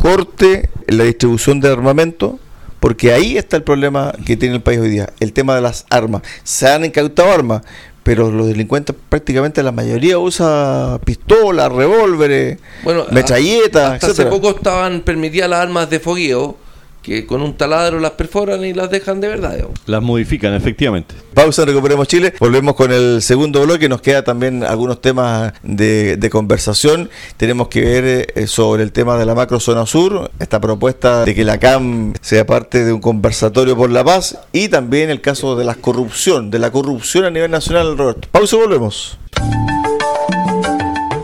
[0.00, 2.38] corte la distribución de armamento,
[2.80, 5.86] porque ahí está el problema que tiene el país hoy día, el tema de las
[5.90, 6.22] armas.
[6.42, 7.62] Se han incautado armas,
[8.02, 15.02] pero los delincuentes prácticamente la mayoría usa pistolas, revólveres, bueno, metralletas, hasta hace poco estaban
[15.02, 16.56] permitidas las armas de fogueo
[17.02, 19.58] que con un taladro las perforan y las dejan de verdad.
[19.86, 21.14] Las modifican, efectivamente.
[21.34, 22.32] Pausa, recuperemos Chile.
[22.38, 23.88] Volvemos con el segundo bloque.
[23.88, 27.10] Nos queda también algunos temas de, conversación.
[27.36, 31.34] Tenemos que ver eh, sobre el tema de la macro zona sur, esta propuesta de
[31.34, 35.56] que la CAM sea parte de un conversatorio por la paz y también el caso
[35.56, 38.28] de la corrupción, de la corrupción a nivel nacional, Roberto.
[38.30, 39.18] Pausa, volvemos.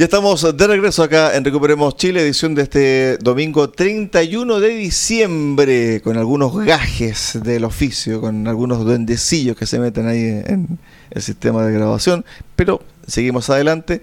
[0.00, 6.00] Ya estamos de regreso acá en Recuperemos Chile, edición de este domingo 31 de diciembre,
[6.00, 10.78] con algunos gajes del oficio, con algunos duendecillos que se meten ahí en
[11.10, 12.24] el sistema de grabación,
[12.56, 14.00] pero seguimos adelante.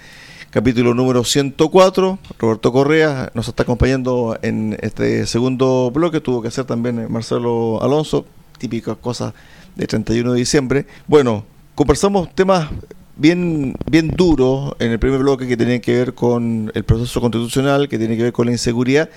[0.52, 6.66] Capítulo número 104, Roberto Correa nos está acompañando en este segundo bloque, tuvo que hacer
[6.66, 8.28] también Marcelo Alonso,
[8.60, 9.34] típicas cosas
[9.76, 10.86] de 31 de diciembre.
[11.08, 12.70] Bueno, conversamos temas
[13.18, 17.90] bien, bien duro en el primer bloque que tiene que ver con el proceso constitucional,
[17.90, 19.10] que tiene que ver con la inseguridad.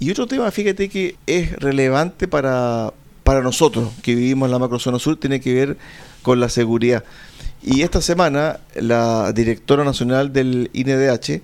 [0.00, 4.98] Y otro tema, fíjate que es relevante para, para nosotros que vivimos en la macrozona
[4.98, 5.76] sur, tiene que ver
[6.22, 7.04] con la seguridad.
[7.62, 11.42] Y esta semana la directora nacional del INDH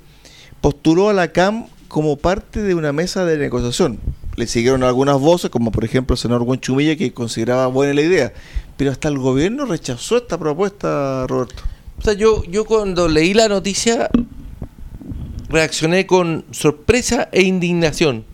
[0.60, 4.00] postuló a la CAM como parte de una mesa de negociación.
[4.36, 8.32] Le siguieron algunas voces, como por ejemplo el senador Chumilla, que consideraba buena la idea.
[8.76, 11.62] Pero hasta el gobierno rechazó esta propuesta, Roberto.
[11.98, 14.08] O sea, yo, yo cuando leí la noticia
[15.48, 18.24] reaccioné con sorpresa e indignación.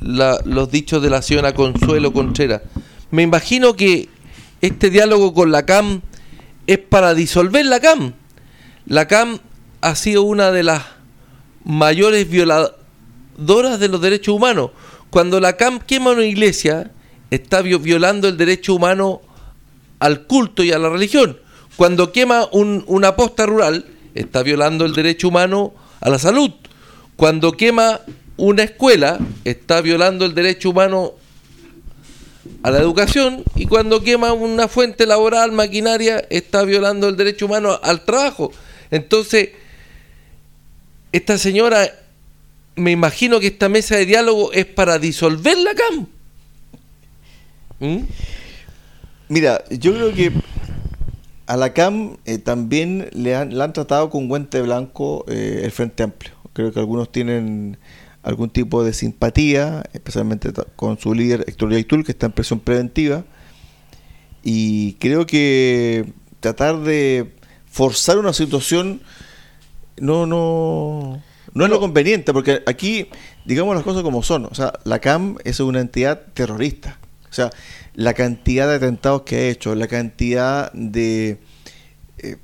[0.00, 2.62] los dichos de la señora Consuelo Contreras.
[3.10, 4.08] Me imagino que
[4.60, 6.00] este diálogo con la CAM
[6.66, 8.14] es para disolver la CAM.
[8.86, 9.38] La CAM
[9.80, 10.82] ha sido una de las
[11.64, 14.70] mayores violadoras de los derechos humanos.
[15.10, 16.90] Cuando la CAM quema una iglesia,
[17.30, 19.20] está violando el derecho humano
[19.98, 21.38] al culto y a la religión.
[21.76, 26.50] Cuando quema una posta rural, está violando el derecho humano a la salud.
[27.16, 28.00] Cuando quema
[28.36, 31.12] una escuela, está violando el derecho humano
[32.62, 33.42] a la educación.
[33.54, 38.52] Y cuando quema una fuente laboral, maquinaria, está violando el derecho humano al trabajo.
[38.90, 39.50] Entonces,
[41.12, 41.90] esta señora,
[42.76, 46.06] me imagino que esta mesa de diálogo es para disolver la CAM.
[47.80, 48.04] ¿Mm?
[49.28, 50.32] Mira, yo creo que
[51.52, 56.02] a la CAM eh, también le han, han, tratado con guante blanco eh, el Frente
[56.02, 56.32] Amplio.
[56.54, 57.76] Creo que algunos tienen
[58.22, 63.24] algún tipo de simpatía, especialmente con su líder Héctor Yaitul, que está en presión preventiva.
[64.42, 67.34] Y creo que tratar de
[67.66, 69.02] forzar una situación
[69.98, 71.22] no, no,
[71.52, 73.08] no es lo conveniente, porque aquí,
[73.44, 74.46] digamos las cosas como son.
[74.46, 76.98] O sea, la CAM es una entidad terrorista.
[77.28, 77.50] O sea,
[77.94, 81.38] la cantidad de atentados que ha hecho, la cantidad de,
[82.18, 82.36] eh,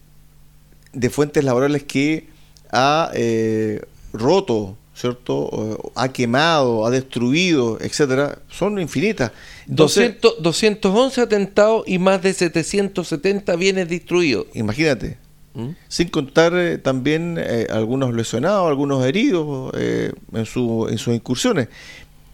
[0.93, 2.29] de fuentes laborales que
[2.71, 3.83] ha eh,
[4.13, 5.93] roto, ¿cierto?
[5.95, 9.33] Ha quemado, ha destruido, etcétera, son infinitas.
[9.67, 14.47] 211 atentados y más de 770 bienes destruidos.
[14.55, 15.17] Imagínate.
[15.55, 15.71] ¿Mm?
[15.89, 21.69] Sin contar eh, también algunos lesionados, algunos heridos en, su, en sus incursiones.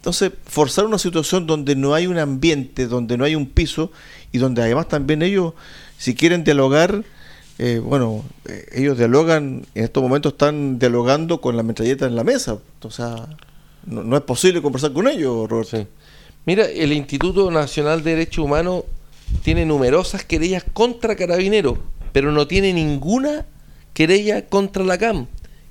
[0.05, 3.91] Entonces, forzar una situación donde no hay un ambiente, donde no hay un piso
[4.31, 5.53] y donde además también ellos,
[5.97, 7.03] si quieren dialogar,
[7.57, 12.23] eh, bueno, eh, ellos dialogan, en estos momentos están dialogando con la metralleta en la
[12.23, 12.59] mesa.
[12.83, 13.35] O sea,
[13.87, 15.87] no, es posible conversar con ellos, Roberto.
[16.45, 18.83] Mira, el Instituto Nacional de Derechos Humanos
[19.41, 21.79] tiene numerosas querellas contra Carabineros,
[22.11, 23.47] pero no tiene ninguna
[23.95, 25.25] querella contra la CAM,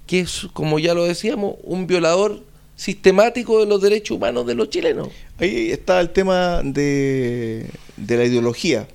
[0.08, 2.42] que es, como ya lo decíamos, un violador
[2.76, 5.08] sistemático de los derechos humanos de los chilenos.
[5.38, 7.66] Ahí está el tema de,
[7.96, 8.88] de la ideología.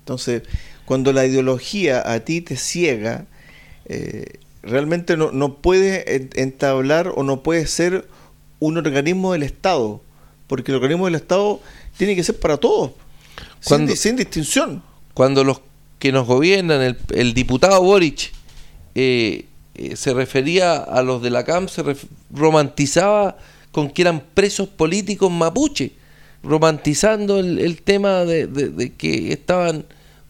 [0.00, 0.42] Entonces,
[0.84, 3.26] cuando la ideología a ti te ciega,
[3.86, 6.04] eh, realmente no, no puedes
[6.36, 8.08] entablar o no puedes ser
[8.60, 10.00] un organismo del Estado,
[10.46, 11.60] porque el organismo del Estado
[11.96, 12.92] tiene que ser para todos,
[13.60, 14.82] sin, distinción.
[15.14, 15.60] Cuando los
[15.98, 18.32] que nos gobiernan, el, el diputado Boric,
[18.94, 19.44] eh,
[19.78, 21.82] eh, se refería a los de la CAM, se
[22.34, 23.36] romantizaba
[23.70, 25.92] con que eran presos políticos mapuche,
[26.42, 29.84] romantizando el, tema de, que estaban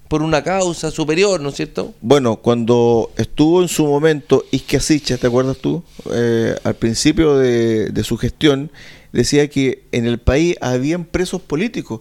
[0.08, 1.94] por una causa superior, ¿no es cierto?
[2.00, 5.82] Bueno, cuando estuvo en su momento Isque ¿te acuerdas tú?
[6.12, 8.70] Eh, al principio de, de, su gestión,
[9.12, 12.00] decía que en el país habían presos políticos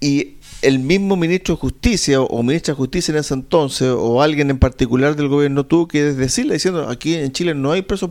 [0.00, 4.50] y el mismo ministro de Justicia o ministra de Justicia en ese entonces o alguien
[4.50, 8.10] en particular del gobierno tuvo que decirle diciendo aquí en Chile no hay presos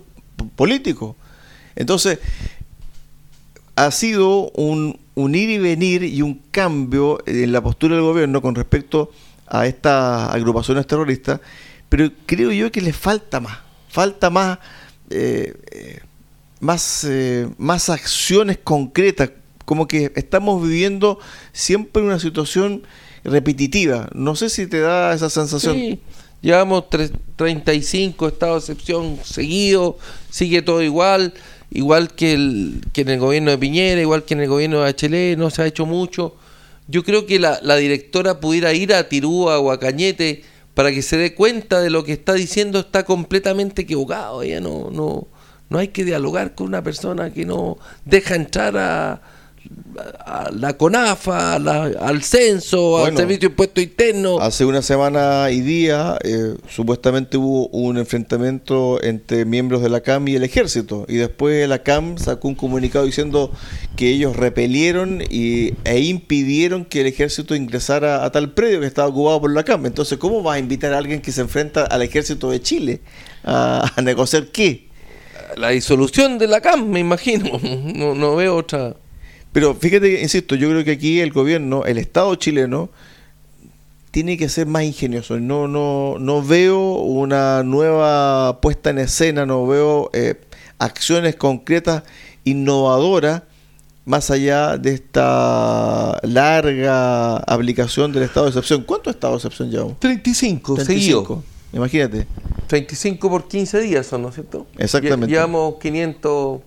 [0.55, 1.15] políticos.
[1.75, 2.19] Entonces,
[3.75, 8.55] ha sido un, ir y venir y un cambio en la postura del gobierno con
[8.55, 9.11] respecto
[9.45, 11.39] a estas agrupaciones terroristas,
[11.87, 14.57] pero creo yo que le falta más, falta más,
[15.09, 15.99] eh, eh,
[16.59, 19.29] más, eh, más acciones concretas
[19.67, 21.19] como que estamos viviendo
[21.51, 22.83] siempre una situación
[23.25, 24.07] repetitiva.
[24.13, 25.75] No sé si te da esa sensación.
[25.75, 25.99] Sí,
[26.41, 26.85] llevamos
[27.35, 29.95] 35 estados de excepción seguidos,
[30.29, 31.33] sigue todo igual,
[31.69, 34.89] igual que, el, que en el gobierno de Piñera, igual que en el gobierno de
[34.89, 36.37] HL, no se ha hecho mucho.
[36.87, 40.43] Yo creo que la, la directora pudiera ir a Tirúa o a Cañete
[40.75, 44.43] para que se dé cuenta de lo que está diciendo, está completamente equivocado.
[44.43, 45.27] Ella no, no,
[45.67, 49.21] no hay que dialogar con una persona que no deja entrar a,
[50.25, 54.39] a la CONAFA, al censo, al servicio de impuesto interno.
[54.39, 60.27] Hace una semana y día eh, supuestamente hubo un enfrentamiento entre miembros de la CAM
[60.27, 63.51] y el ejército y después la CAM sacó un comunicado diciendo
[63.95, 69.07] que ellos repelieron y, e impidieron que el ejército ingresara a tal predio que estaba
[69.07, 69.85] ocupado por la CAM.
[69.85, 73.01] Entonces, ¿cómo va a invitar a alguien que se enfrenta al ejército de Chile
[73.43, 74.87] a, negociar qué?
[75.55, 77.59] La disolución de la CAM, me imagino.
[77.97, 78.95] No, no veo otra.
[79.57, 82.91] Pero fíjate, insisto, yo creo que aquí el gobierno, el Estado chileno,
[84.11, 85.39] tiene que ser más ingenioso.
[85.39, 90.39] No, no, no veo una nueva puesta en escena, no veo eh,
[90.77, 92.03] acciones concretas,
[92.43, 93.41] innovadoras,
[94.05, 98.83] más allá de esta larga aplicación del estado de excepción.
[98.83, 99.99] ¿Cuántos estados de excepción llevamos?
[99.99, 101.43] 35, 35.
[101.73, 102.27] Imagínate.
[102.67, 104.67] 35 por 15 días son, ¿no es cierto?
[104.77, 105.33] Exactamente.
[105.33, 106.61] Llevamos 500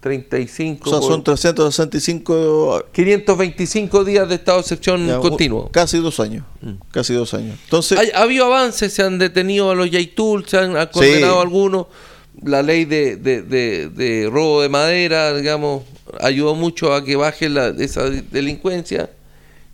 [0.00, 0.88] 35.
[0.88, 2.84] O sea, son 365.
[2.92, 5.70] 525 días de estado de excepción continuo.
[5.72, 6.44] Casi dos años.
[6.60, 6.72] Mm.
[6.90, 7.58] Casi dos años.
[7.64, 7.98] Entonces.
[8.14, 11.86] ha habido avances, se han detenido a los Yaitul, se han condenado a algunos.
[12.44, 15.82] La ley de, de, robo de madera, digamos,
[16.20, 19.10] ayudó mucho a que baje la, esa delincuencia.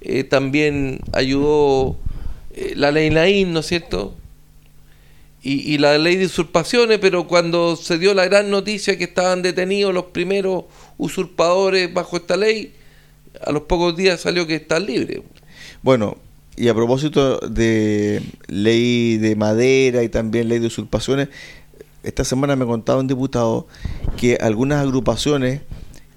[0.00, 1.96] Eh, también ayudó
[2.54, 4.14] eh, la ley Naín, ¿no es cierto?
[5.46, 9.92] Y, la ley de usurpaciones, pero cuando se dio la gran noticia que estaban detenidos
[9.92, 10.64] los primeros
[10.96, 12.72] usurpadores bajo esta ley,
[13.44, 15.20] a los pocos días salió que están libres.
[15.82, 16.16] Bueno,
[16.56, 21.28] y a propósito de ley de madera y también ley de usurpaciones,
[22.02, 23.66] esta semana me contaba un diputado
[24.16, 25.60] que algunas agrupaciones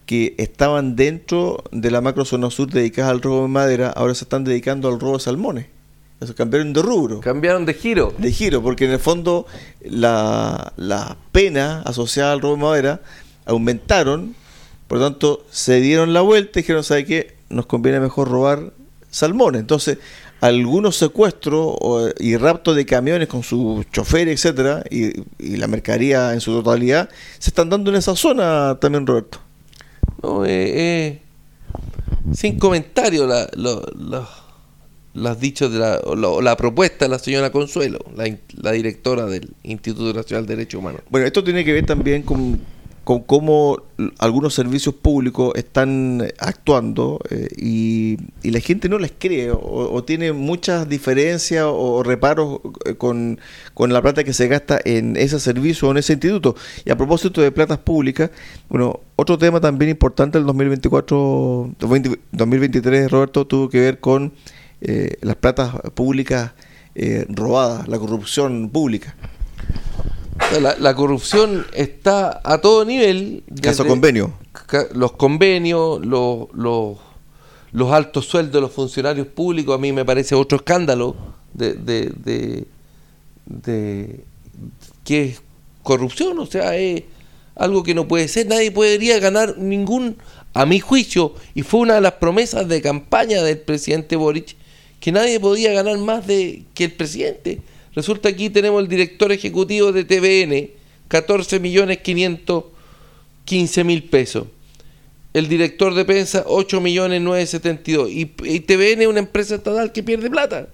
[0.06, 4.24] que estaban dentro de la macro zona sur dedicadas al robo de madera, ahora se
[4.24, 5.77] están dedicando al robo de salmones.
[6.20, 7.20] Eso, cambiaron de rubro.
[7.20, 8.14] Cambiaron de giro.
[8.18, 9.46] De giro, porque en el fondo
[9.82, 13.02] la, la pena asociada al robo de madera
[13.46, 14.36] aumentaron,
[14.88, 17.36] por lo tanto se dieron la vuelta y dijeron, ¿sabe qué?
[17.50, 18.74] Nos conviene mejor robar
[19.12, 19.62] salmones.
[19.62, 20.00] Entonces,
[20.42, 21.76] algunos secuestros
[22.20, 27.10] y raptos de camiones con su chofer, etcétera, y, la mercadería en su totalidad,
[27.40, 29.40] se están dando en esa zona también, Roberto.
[30.22, 31.22] No, eh, eh,
[32.34, 33.48] sin comentario la,
[35.18, 36.00] las dichos de la,
[36.42, 38.26] la, propuesta de la señora Consuelo, la,
[38.62, 41.02] la directora del Instituto Nacional de Derechos Humanos.
[41.10, 42.60] Bueno, esto tiene que ver también con
[43.08, 43.84] con cómo
[44.20, 50.90] algunos servicios públicos están actuando eh, y, la gente no les cree o, tiene muchas
[50.90, 53.40] diferencias o, reparos eh, con,
[53.78, 56.58] la plata que se gasta en ese servicio o en ese instituto.
[56.84, 58.30] Y a propósito de platas públicas,
[58.68, 64.34] bueno, otro tema también importante del 2024, 2023, Roberto, tuvo que ver con
[64.82, 66.52] eh, las platas públicas
[67.30, 69.16] robadas, la corrupción pública.
[70.80, 73.44] La, corrupción está a todo nivel.
[73.62, 74.34] Caso convenio.
[74.94, 80.58] Los convenios, los, los, altos sueldos de los funcionarios públicos, a mí me parece otro
[80.58, 81.16] escándalo
[81.54, 82.66] de, de,
[83.46, 84.24] de,
[85.04, 85.42] que es
[85.84, 87.04] corrupción, o sea, es
[87.56, 90.18] algo que no puede ser, nadie podría ganar ningún,
[90.54, 94.57] a mi juicio, y fue una de las promesas de campaña del presidente Boric,
[95.00, 97.60] que nadie podía ganar más de que el presidente.
[97.94, 100.70] Resulta aquí tenemos el director ejecutivo de TVN,
[101.08, 104.48] 14 millones 515 mil pesos.
[105.34, 108.10] El director de prensa, 8 millones 972.
[108.10, 110.68] Y, y TVN es una empresa estatal que pierde plata.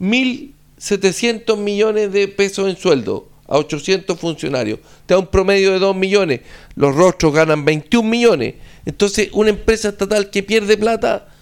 [0.00, 4.80] 1.700 millones de pesos en sueldo a 800 funcionarios.
[5.06, 6.40] Te da un promedio de 2 millones.
[6.74, 8.54] Los rostros ganan 21 millones.
[8.86, 11.33] Entonces, una empresa estatal que pierde plata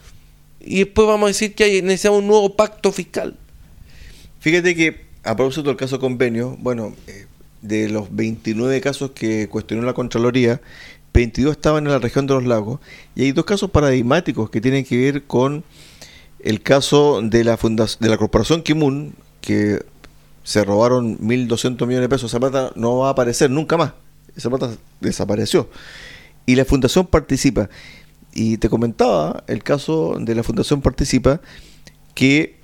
[0.64, 3.36] y después vamos a decir que hay, necesitamos un nuevo pacto fiscal.
[4.40, 7.26] Fíjate que, a propósito del caso convenio, bueno, eh,
[7.62, 10.60] de los 29 casos que cuestionó la Contraloría,
[11.12, 12.80] 22 estaban en la región de los lagos
[13.14, 15.62] y hay dos casos paradigmáticos que tienen que ver con
[16.40, 17.56] el caso de la
[18.00, 19.84] de la corporación Kimun que
[20.42, 22.30] se robaron 1.200 millones de pesos.
[22.30, 23.92] Esa plata no va a aparecer nunca más.
[24.34, 25.68] Esa plata desapareció.
[26.46, 27.68] Y la Fundación participa.
[28.34, 31.40] Y te comentaba el caso de la Fundación Participa
[32.14, 32.56] que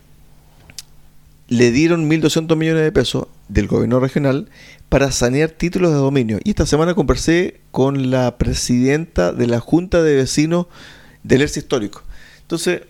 [1.49, 4.49] le dieron 1.200 millones de pesos del gobierno regional
[4.89, 6.39] para sanear títulos de dominio.
[6.45, 10.67] Y esta semana conversé con la presidenta de la Junta de Vecinos
[11.23, 12.03] del ERSI Histórico.
[12.43, 12.83] Entonces,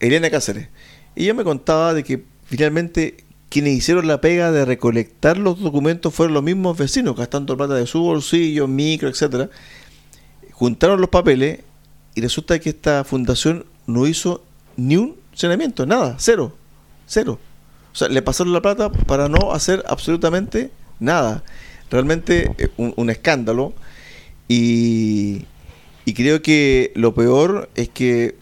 [0.00, 0.68] Elena Cáceres.
[1.16, 6.34] Ella me contaba de que finalmente quienes hicieron la pega de recolectar los documentos fueron
[6.34, 9.50] los mismos vecinos, gastando plata de su bolsillo, micro, etcétera.
[10.52, 11.60] Juntaron los papeles
[12.18, 14.42] y resulta que esta fundación no hizo
[14.76, 16.52] ni un saneamiento, nada, cero,
[17.06, 17.38] cero.
[17.92, 21.44] O sea, le pasaron la plata para no hacer absolutamente nada.
[21.92, 23.72] Realmente eh, un, escándalo.
[24.48, 25.44] Y,
[26.06, 28.34] y, creo que lo peor es que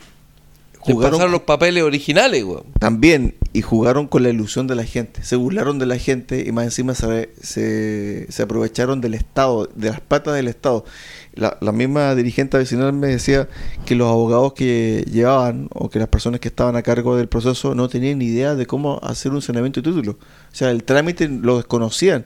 [0.79, 1.11] jugaron.
[1.11, 2.61] pasaron los papeles originales, güey.
[2.81, 5.22] También, y jugaron con la ilusión de la gente.
[5.22, 9.91] Se burlaron de la gente y más encima se, se, se aprovecharon del Estado, de
[9.91, 10.87] las patas del Estado
[11.37, 13.49] la, la, misma dirigente vecinal me decía
[13.84, 17.74] que los abogados que llevaban o que las personas que estaban a cargo del proceso
[17.74, 20.12] no tenían ni idea de cómo hacer un saneamiento de título.
[20.12, 22.24] O sea, el trámite lo desconocían.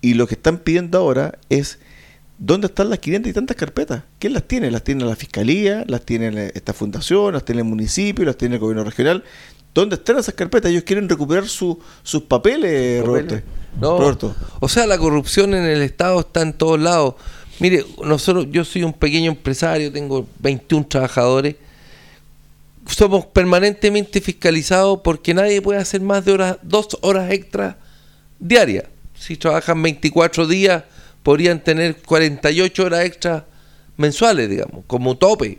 [0.00, 1.78] Y lo que están pidiendo ahora es
[2.38, 4.02] dónde están las 500 y tantas carpetas.
[4.18, 4.70] ¿Quién las tiene?
[4.70, 8.60] Las tiene la fiscalía, las tiene esta fundación, las tiene el municipio, las tiene el
[8.60, 9.22] gobierno regional.
[9.74, 10.70] ¿Dónde están esas carpetas?
[10.70, 11.78] Ellos quieren recuperar sus
[12.28, 13.40] papeles, Roberto.
[13.80, 14.34] Roberto.
[14.60, 17.14] O sea, la corrupción en el Estado está en todos lados.
[17.58, 21.56] Mire, nosotros, yo soy un pequeño empresario, tengo 21 trabajadores.
[22.86, 27.76] Somos permanentemente fiscalizados porque nadie puede hacer más de horas, dos horas extras
[28.38, 28.84] diarias.
[29.14, 30.82] Si trabajan 24 días,
[31.22, 33.44] podrían tener 48 horas extras
[33.96, 35.58] mensuales, digamos, como tope.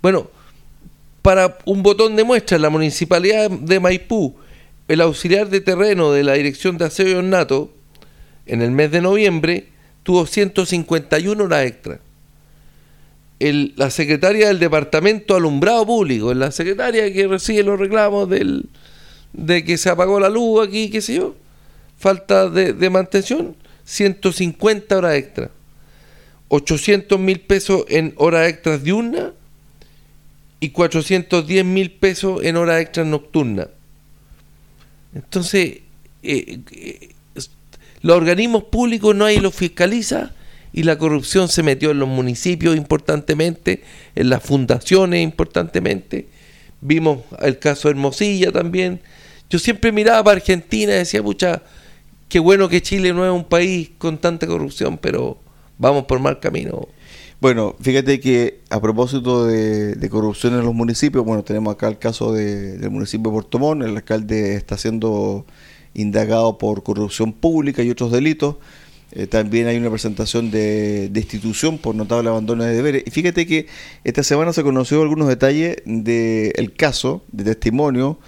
[0.00, 0.30] Bueno,
[1.20, 4.34] para un botón de muestra, la municipalidad de Maipú,
[4.88, 7.72] el auxiliar de terreno de la Dirección de Aseo y Ornato,
[8.46, 9.68] en el mes de noviembre,
[10.02, 12.00] tuvo 151 horas extra.
[13.40, 18.68] La secretaria del Departamento Alumbrado Público, la secretaria que recibe los reclamos del,
[19.32, 21.34] de que se apagó la luz aquí, qué sé yo,
[21.98, 25.50] falta de, de mantención, 150 horas extra.
[26.48, 29.32] 800 mil pesos en horas extras diurnas
[30.60, 33.68] y 410 mil pesos en horas extras nocturnas.
[35.14, 35.80] Entonces,
[36.22, 37.11] eh, eh,
[38.02, 40.32] los organismos públicos no hay los fiscaliza
[40.72, 43.82] y la corrupción se metió en los municipios importantemente,
[44.14, 46.28] en las fundaciones importantemente.
[46.80, 49.00] Vimos el caso de Hermosilla también.
[49.48, 51.62] Yo siempre miraba para Argentina y decía, pucha,
[52.28, 55.38] qué bueno que Chile no es un país con tanta corrupción, pero
[55.78, 56.88] vamos por mal camino.
[57.40, 62.32] Bueno, fíjate que a propósito de, corrupción en los municipios, bueno, tenemos acá el caso
[62.32, 65.44] del municipio de Puerto Montt, el alcalde está siendo
[65.94, 68.56] indagado por corrupción pública y otros delitos.
[69.12, 73.02] Eh, también hay una presentación de destitución por notable abandono de deberes.
[73.06, 73.66] Y fíjate que
[74.04, 78.18] esta semana se conoció algunos detalles del caso, de testimonio,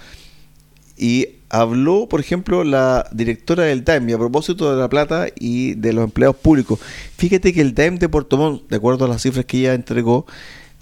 [0.97, 5.93] y habló, por ejemplo, la directora del DAEM, a propósito de la plata y de
[5.93, 6.79] los empleados públicos.
[7.17, 10.25] Fíjate que el DAEM de Puerto de acuerdo a las cifras que ella entregó,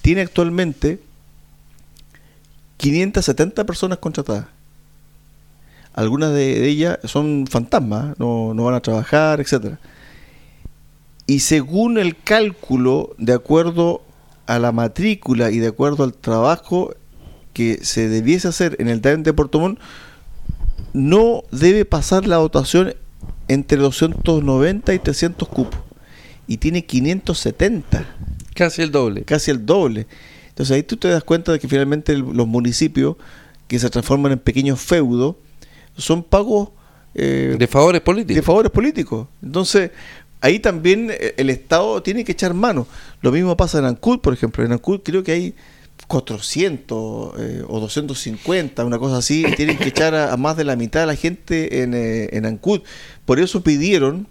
[0.02, 1.00] tiene actualmente
[2.78, 4.48] 570 personas contratadas.
[5.94, 9.80] Algunas de, ellas son fantasmas, no, no van a trabajar, etcétera.
[11.28, 14.02] Y según el cálculo, de acuerdo
[14.46, 16.94] a la matrícula y de acuerdo al trabajo
[17.54, 19.80] que se debiese hacer en el DAEM de Puerto Montt,
[20.94, 22.94] no debe pasar la dotación
[23.48, 25.80] entre 290 y 300 cupos.
[26.48, 28.06] Y tiene 570.
[28.54, 29.24] Casi el doble.
[29.24, 30.08] Casi el doble.
[30.50, 33.16] Entonces ahí tú te das cuenta de que finalmente los municipios
[33.68, 35.36] que se transforman en pequeños feudos
[35.98, 36.70] son pagos...
[37.16, 38.36] Eh, de favores políticos.
[38.36, 39.28] De favores políticos.
[39.42, 39.92] Entonces
[40.42, 42.88] ahí también eh, el Estado tiene que echar mano.
[43.22, 44.64] Lo mismo pasa en Ancud, por ejemplo.
[44.64, 45.56] En Ancud creo que hay
[46.08, 51.02] 400 eh, o 250, una cosa así, tienen que echar a, más de la mitad
[51.02, 52.82] de la gente en, eh, en Ancud.
[53.26, 54.28] Por eso pidieron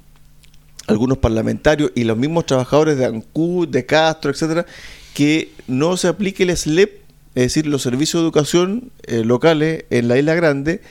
[0.87, 4.67] algunos parlamentarios y los mismos trabajadores de Ancud, de Castro, etcétera,
[5.15, 7.01] que no se aplique el SLEP,
[7.35, 10.83] es decir, los servicios de educación eh, locales en la isla grande,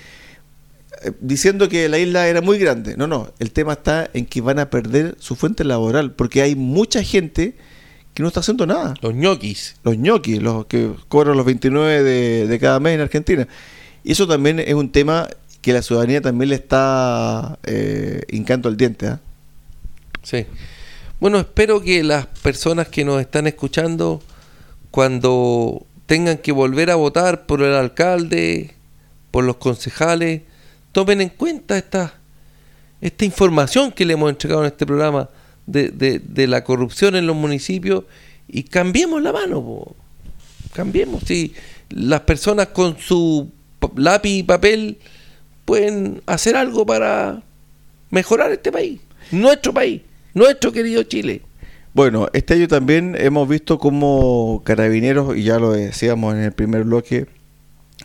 [1.19, 2.95] diciendo que la isla era muy grande.
[2.97, 6.55] No, no, el tema está en que van a perder su fuente laboral, porque hay
[6.55, 7.55] mucha gente
[8.13, 8.93] que no está haciendo nada.
[9.01, 9.75] Los ñoquis.
[9.83, 12.03] Los ñoquis, los que cobran los 29
[12.47, 13.47] de, cada mes en Argentina.
[14.03, 15.27] Y eso también es un tema
[15.61, 19.07] que la ciudadanía también le está eh, hincando el diente.
[19.07, 19.19] ¿ah?
[20.23, 20.45] Sí.
[21.19, 24.21] Bueno, espero que las personas que nos están escuchando,
[24.89, 28.73] cuando tengan que volver a votar por el alcalde,
[29.29, 30.41] por los concejales,
[30.91, 32.13] tomen en cuenta esta,
[32.99, 35.29] esta información que le hemos entregado en este programa
[35.65, 35.89] de,
[36.19, 38.03] de, la corrupción en los municipios
[38.47, 39.95] y cambiemos la mano,
[40.73, 41.23] cambiemos.
[41.25, 41.53] Si
[41.89, 43.49] las personas con su
[43.95, 44.97] lápiz y papel
[45.65, 47.41] pueden hacer algo para
[48.09, 48.99] mejorar este país,
[49.31, 50.01] nuestro país,
[50.33, 51.41] nuestro querido Chile.
[51.93, 56.83] Bueno, este año también hemos visto como Carabineros, y ya lo decíamos en el primer
[56.83, 57.27] bloque,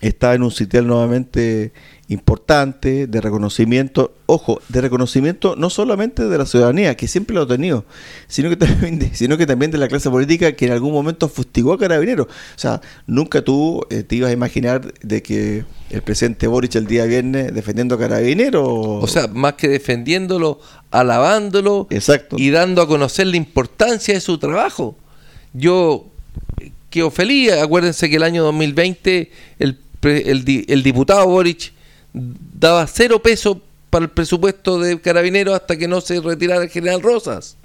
[0.00, 1.72] está en un sitial nuevamente
[2.08, 7.46] importante de reconocimiento, ojo, de reconocimiento no solamente de la ciudadanía, que siempre lo ha
[7.48, 7.84] tenido,
[8.28, 11.28] sino que también de, sino que también de la clase política que en algún momento
[11.28, 12.26] fustigó a Carabineros.
[12.26, 16.86] O sea, nunca tú eh, te ibas a imaginar de que el presidente Boric el
[16.86, 18.64] día viernes defendiendo a Carabineros.
[18.68, 22.36] O sea, más que defendiéndolo, alabándolo Exacto.
[22.38, 24.96] y dando a conocer la importancia de su trabajo.
[25.52, 26.06] Yo
[26.60, 31.72] eh, quedo feliz, acuérdense que el año 2020 el, el, el diputado Boric
[32.12, 37.02] daba cero peso para el presupuesto de Carabineros hasta que no se retirara el general
[37.02, 37.56] Rosas.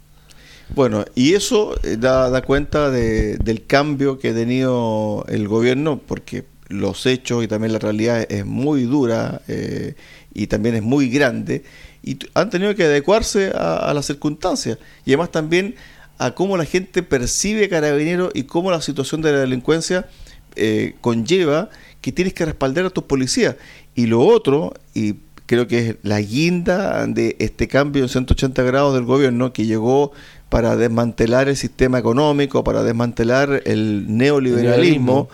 [0.73, 5.99] Bueno, y eso eh, da, da cuenta de, del cambio que ha tenido el gobierno,
[5.99, 9.95] porque los hechos y también la realidad es muy dura eh,
[10.33, 11.63] y también es muy grande,
[12.03, 15.75] y han tenido que adecuarse a, las circunstancias, y además también
[16.17, 20.07] a cómo la gente percibe Carabineros y cómo la situación de la delincuencia
[20.55, 21.69] eh, conlleva
[22.01, 23.55] que tienes que respaldar a tus policías.
[23.95, 28.93] Y lo otro, y creo que es la guinda de este cambio en 180 grados
[28.93, 30.11] del gobierno que llegó
[30.49, 35.29] para desmantelar el sistema económico, para desmantelar el neoliberalismo,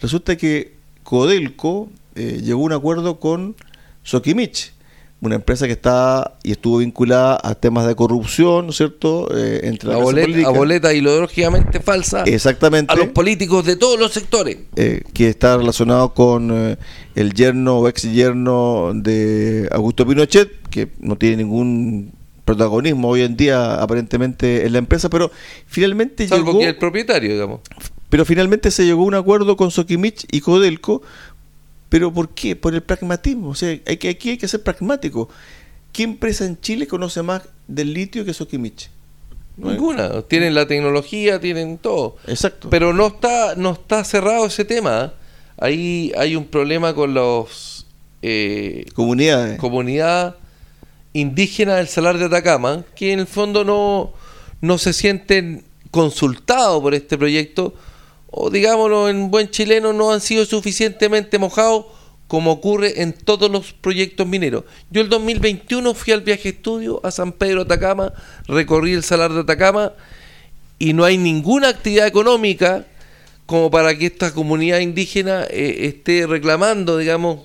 [0.00, 3.54] resulta que Codelco eh, llegó a un acuerdo con
[4.02, 4.72] Sokimich
[5.20, 9.28] una empresa que está y estuvo vinculada a temas de corrupción, ¿no es cierto?
[9.36, 12.92] Eh, entre la a, boleta, a boleta ideológicamente falsa Exactamente.
[12.92, 14.58] a los políticos de todos los sectores.
[14.76, 16.76] Eh, que está relacionado con eh,
[17.16, 22.12] el yerno o ex yerno de Augusto Pinochet, que no tiene ningún
[22.44, 25.30] protagonismo hoy en día aparentemente en la empresa, pero
[25.66, 27.60] finalmente Salvo que el propietario, digamos.
[28.08, 31.02] Pero finalmente se llegó a un acuerdo con Sokimich y Codelco
[31.88, 32.56] ¿Pero por qué?
[32.56, 33.50] Por el pragmatismo.
[33.50, 35.28] O sea, hay que, aquí hay que ser pragmático.
[35.92, 38.90] ¿Qué empresa en Chile conoce más del litio que Sokimich?
[39.56, 40.22] Ninguna.
[40.22, 42.16] Tienen la tecnología, tienen todo.
[42.26, 42.70] Exacto.
[42.70, 45.14] Pero no está, no está cerrado ese tema.
[45.56, 47.86] Ahí hay un problema con los
[48.22, 49.58] eh, comunidades.
[49.58, 50.36] Comunidad
[51.12, 54.12] indígena del Salar de Atacama, que en el fondo no,
[54.60, 57.74] no se sienten consultados por este proyecto,
[58.30, 61.86] o digámoslo en buen chileno, no han sido suficientemente mojados
[62.26, 64.64] como ocurre en todos los proyectos mineros.
[64.90, 68.12] Yo el 2021 fui al viaje estudio a San Pedro Atacama,
[68.46, 69.94] recorrí el Salar de Atacama
[70.78, 72.84] y no hay ninguna actividad económica
[73.46, 77.40] como para que esta comunidad indígena eh, esté reclamando, digamos,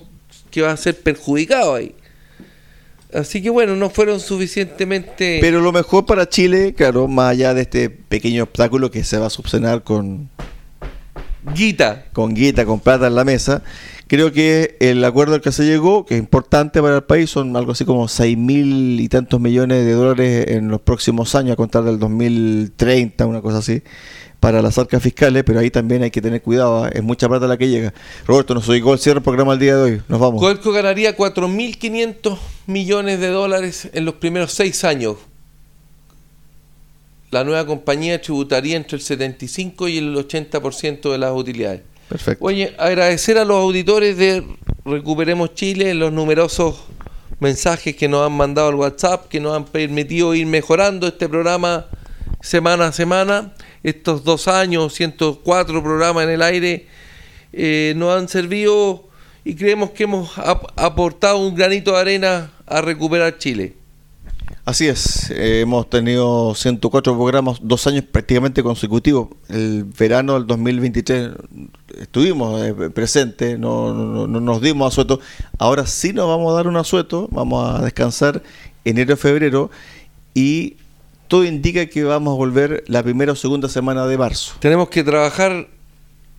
[0.50, 1.94] que va a ser perjudicado ahí.
[3.14, 5.38] Así que bueno, no fueron suficientemente...
[5.40, 9.28] Pero lo mejor para Chile, claro, más allá de este pequeño obstáculo que se va
[9.28, 10.28] a subsanar con...
[11.54, 12.06] Guita.
[12.12, 13.62] Con guita, con plata en la mesa,
[14.06, 17.56] Creo que el acuerdo al que se llegó, que es importante para el país, son
[17.56, 21.56] algo así como seis mil y tantos millones de dólares en los próximos años, a
[21.56, 23.82] contar del 2030, una cosa así,
[24.40, 26.90] para las arcas fiscales, pero ahí también hay que tener cuidado, ¿eh?
[26.94, 27.94] es mucha plata la que llega.
[28.26, 30.38] Roberto, nos llegó el cierre del programa el día de hoy, nos vamos.
[30.38, 32.36] Coelco ganaría 4.500
[32.66, 35.16] millones de dólares en los primeros seis años.
[37.34, 41.80] La nueva compañía tributaría entre el 75 y el 80% de las utilidades.
[42.08, 42.44] Perfecto.
[42.44, 44.44] Oye, agradecer a los auditores de
[44.84, 46.84] Recuperemos Chile los numerosos
[47.40, 51.86] mensajes que nos han mandado al WhatsApp, que nos han permitido ir mejorando este programa
[52.40, 53.52] semana a semana.
[53.82, 56.86] Estos dos años, 104 programas en el aire,
[57.52, 59.08] eh, nos han servido
[59.44, 63.74] y creemos que hemos aportado un granito de arena a recuperar Chile.
[64.64, 69.28] Así es, hemos tenido 104 programas, dos años prácticamente consecutivos.
[69.50, 71.32] El verano del 2023
[72.00, 75.20] estuvimos eh, presentes, no, no, nos dimos asueto.
[75.58, 78.42] Ahora sí nos vamos a dar un asueto, vamos a descansar
[78.86, 79.70] enero febrero
[80.32, 80.76] y
[81.28, 84.54] todo indica que vamos a volver la primera o segunda semana de marzo.
[84.60, 85.68] Tenemos que trabajar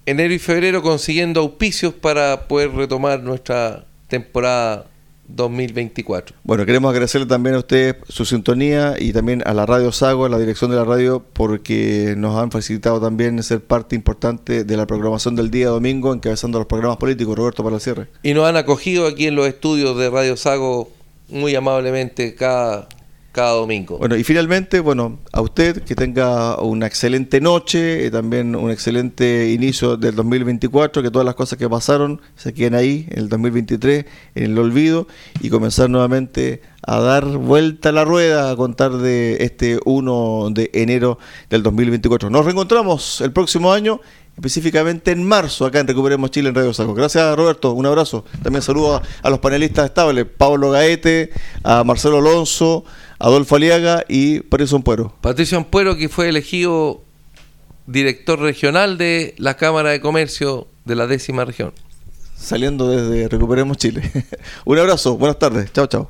[0.08, 4.88] enero y febrero consiguiendo auspicios para poder retomar nuestra temporada
[5.28, 6.36] 2024.
[6.44, 10.30] Bueno, queremos agradecerle también a ustedes su sintonía y también a la Radio Sago, a
[10.30, 14.86] la dirección de la radio, porque nos han facilitado también ser parte importante de la
[14.88, 17.36] programación del día domingo, encabezando los programas políticos.
[17.36, 18.08] Roberto, para el cierre.
[18.24, 20.90] Y nos han acogido aquí en los estudios de Radio Sago
[21.28, 22.88] muy amablemente cada
[23.36, 23.98] cada domingo.
[23.98, 28.72] Bueno, y finalmente, bueno, a usted que tenga una excelente noche, y eh, también un
[28.72, 33.30] excelente inicio del 2024, que todas las cosas que pasaron se queden ahí en el
[33.30, 34.06] 2023,
[34.36, 35.08] en el olvido,
[35.42, 40.72] y comenzar nuevamente a dar vuelta a la rueda a contar de este 1 de
[40.74, 41.20] enero
[41.50, 42.30] del 2024.
[42.30, 44.00] Nos reencontramos el próximo año
[44.36, 46.94] específicamente en marzo, acá en Recuperemos Chile en Radio Saco.
[46.94, 48.26] Gracias Roberto, un abrazo.
[48.44, 51.32] También saludo a, a los panelistas estables, Pablo Gaete,
[51.64, 52.86] a Marcelo Alonso,
[53.20, 55.13] Adolfo Aliaga y Patricio Ampuero.
[55.22, 57.01] Patricio Ampuero, que fue elegido
[57.88, 61.74] director regional de la Cámara de Comercio de la décima región.
[62.36, 64.11] Saliendo desde Recuperemos Chile.
[64.66, 66.09] Un abrazo, buenas tardes, chao, chao.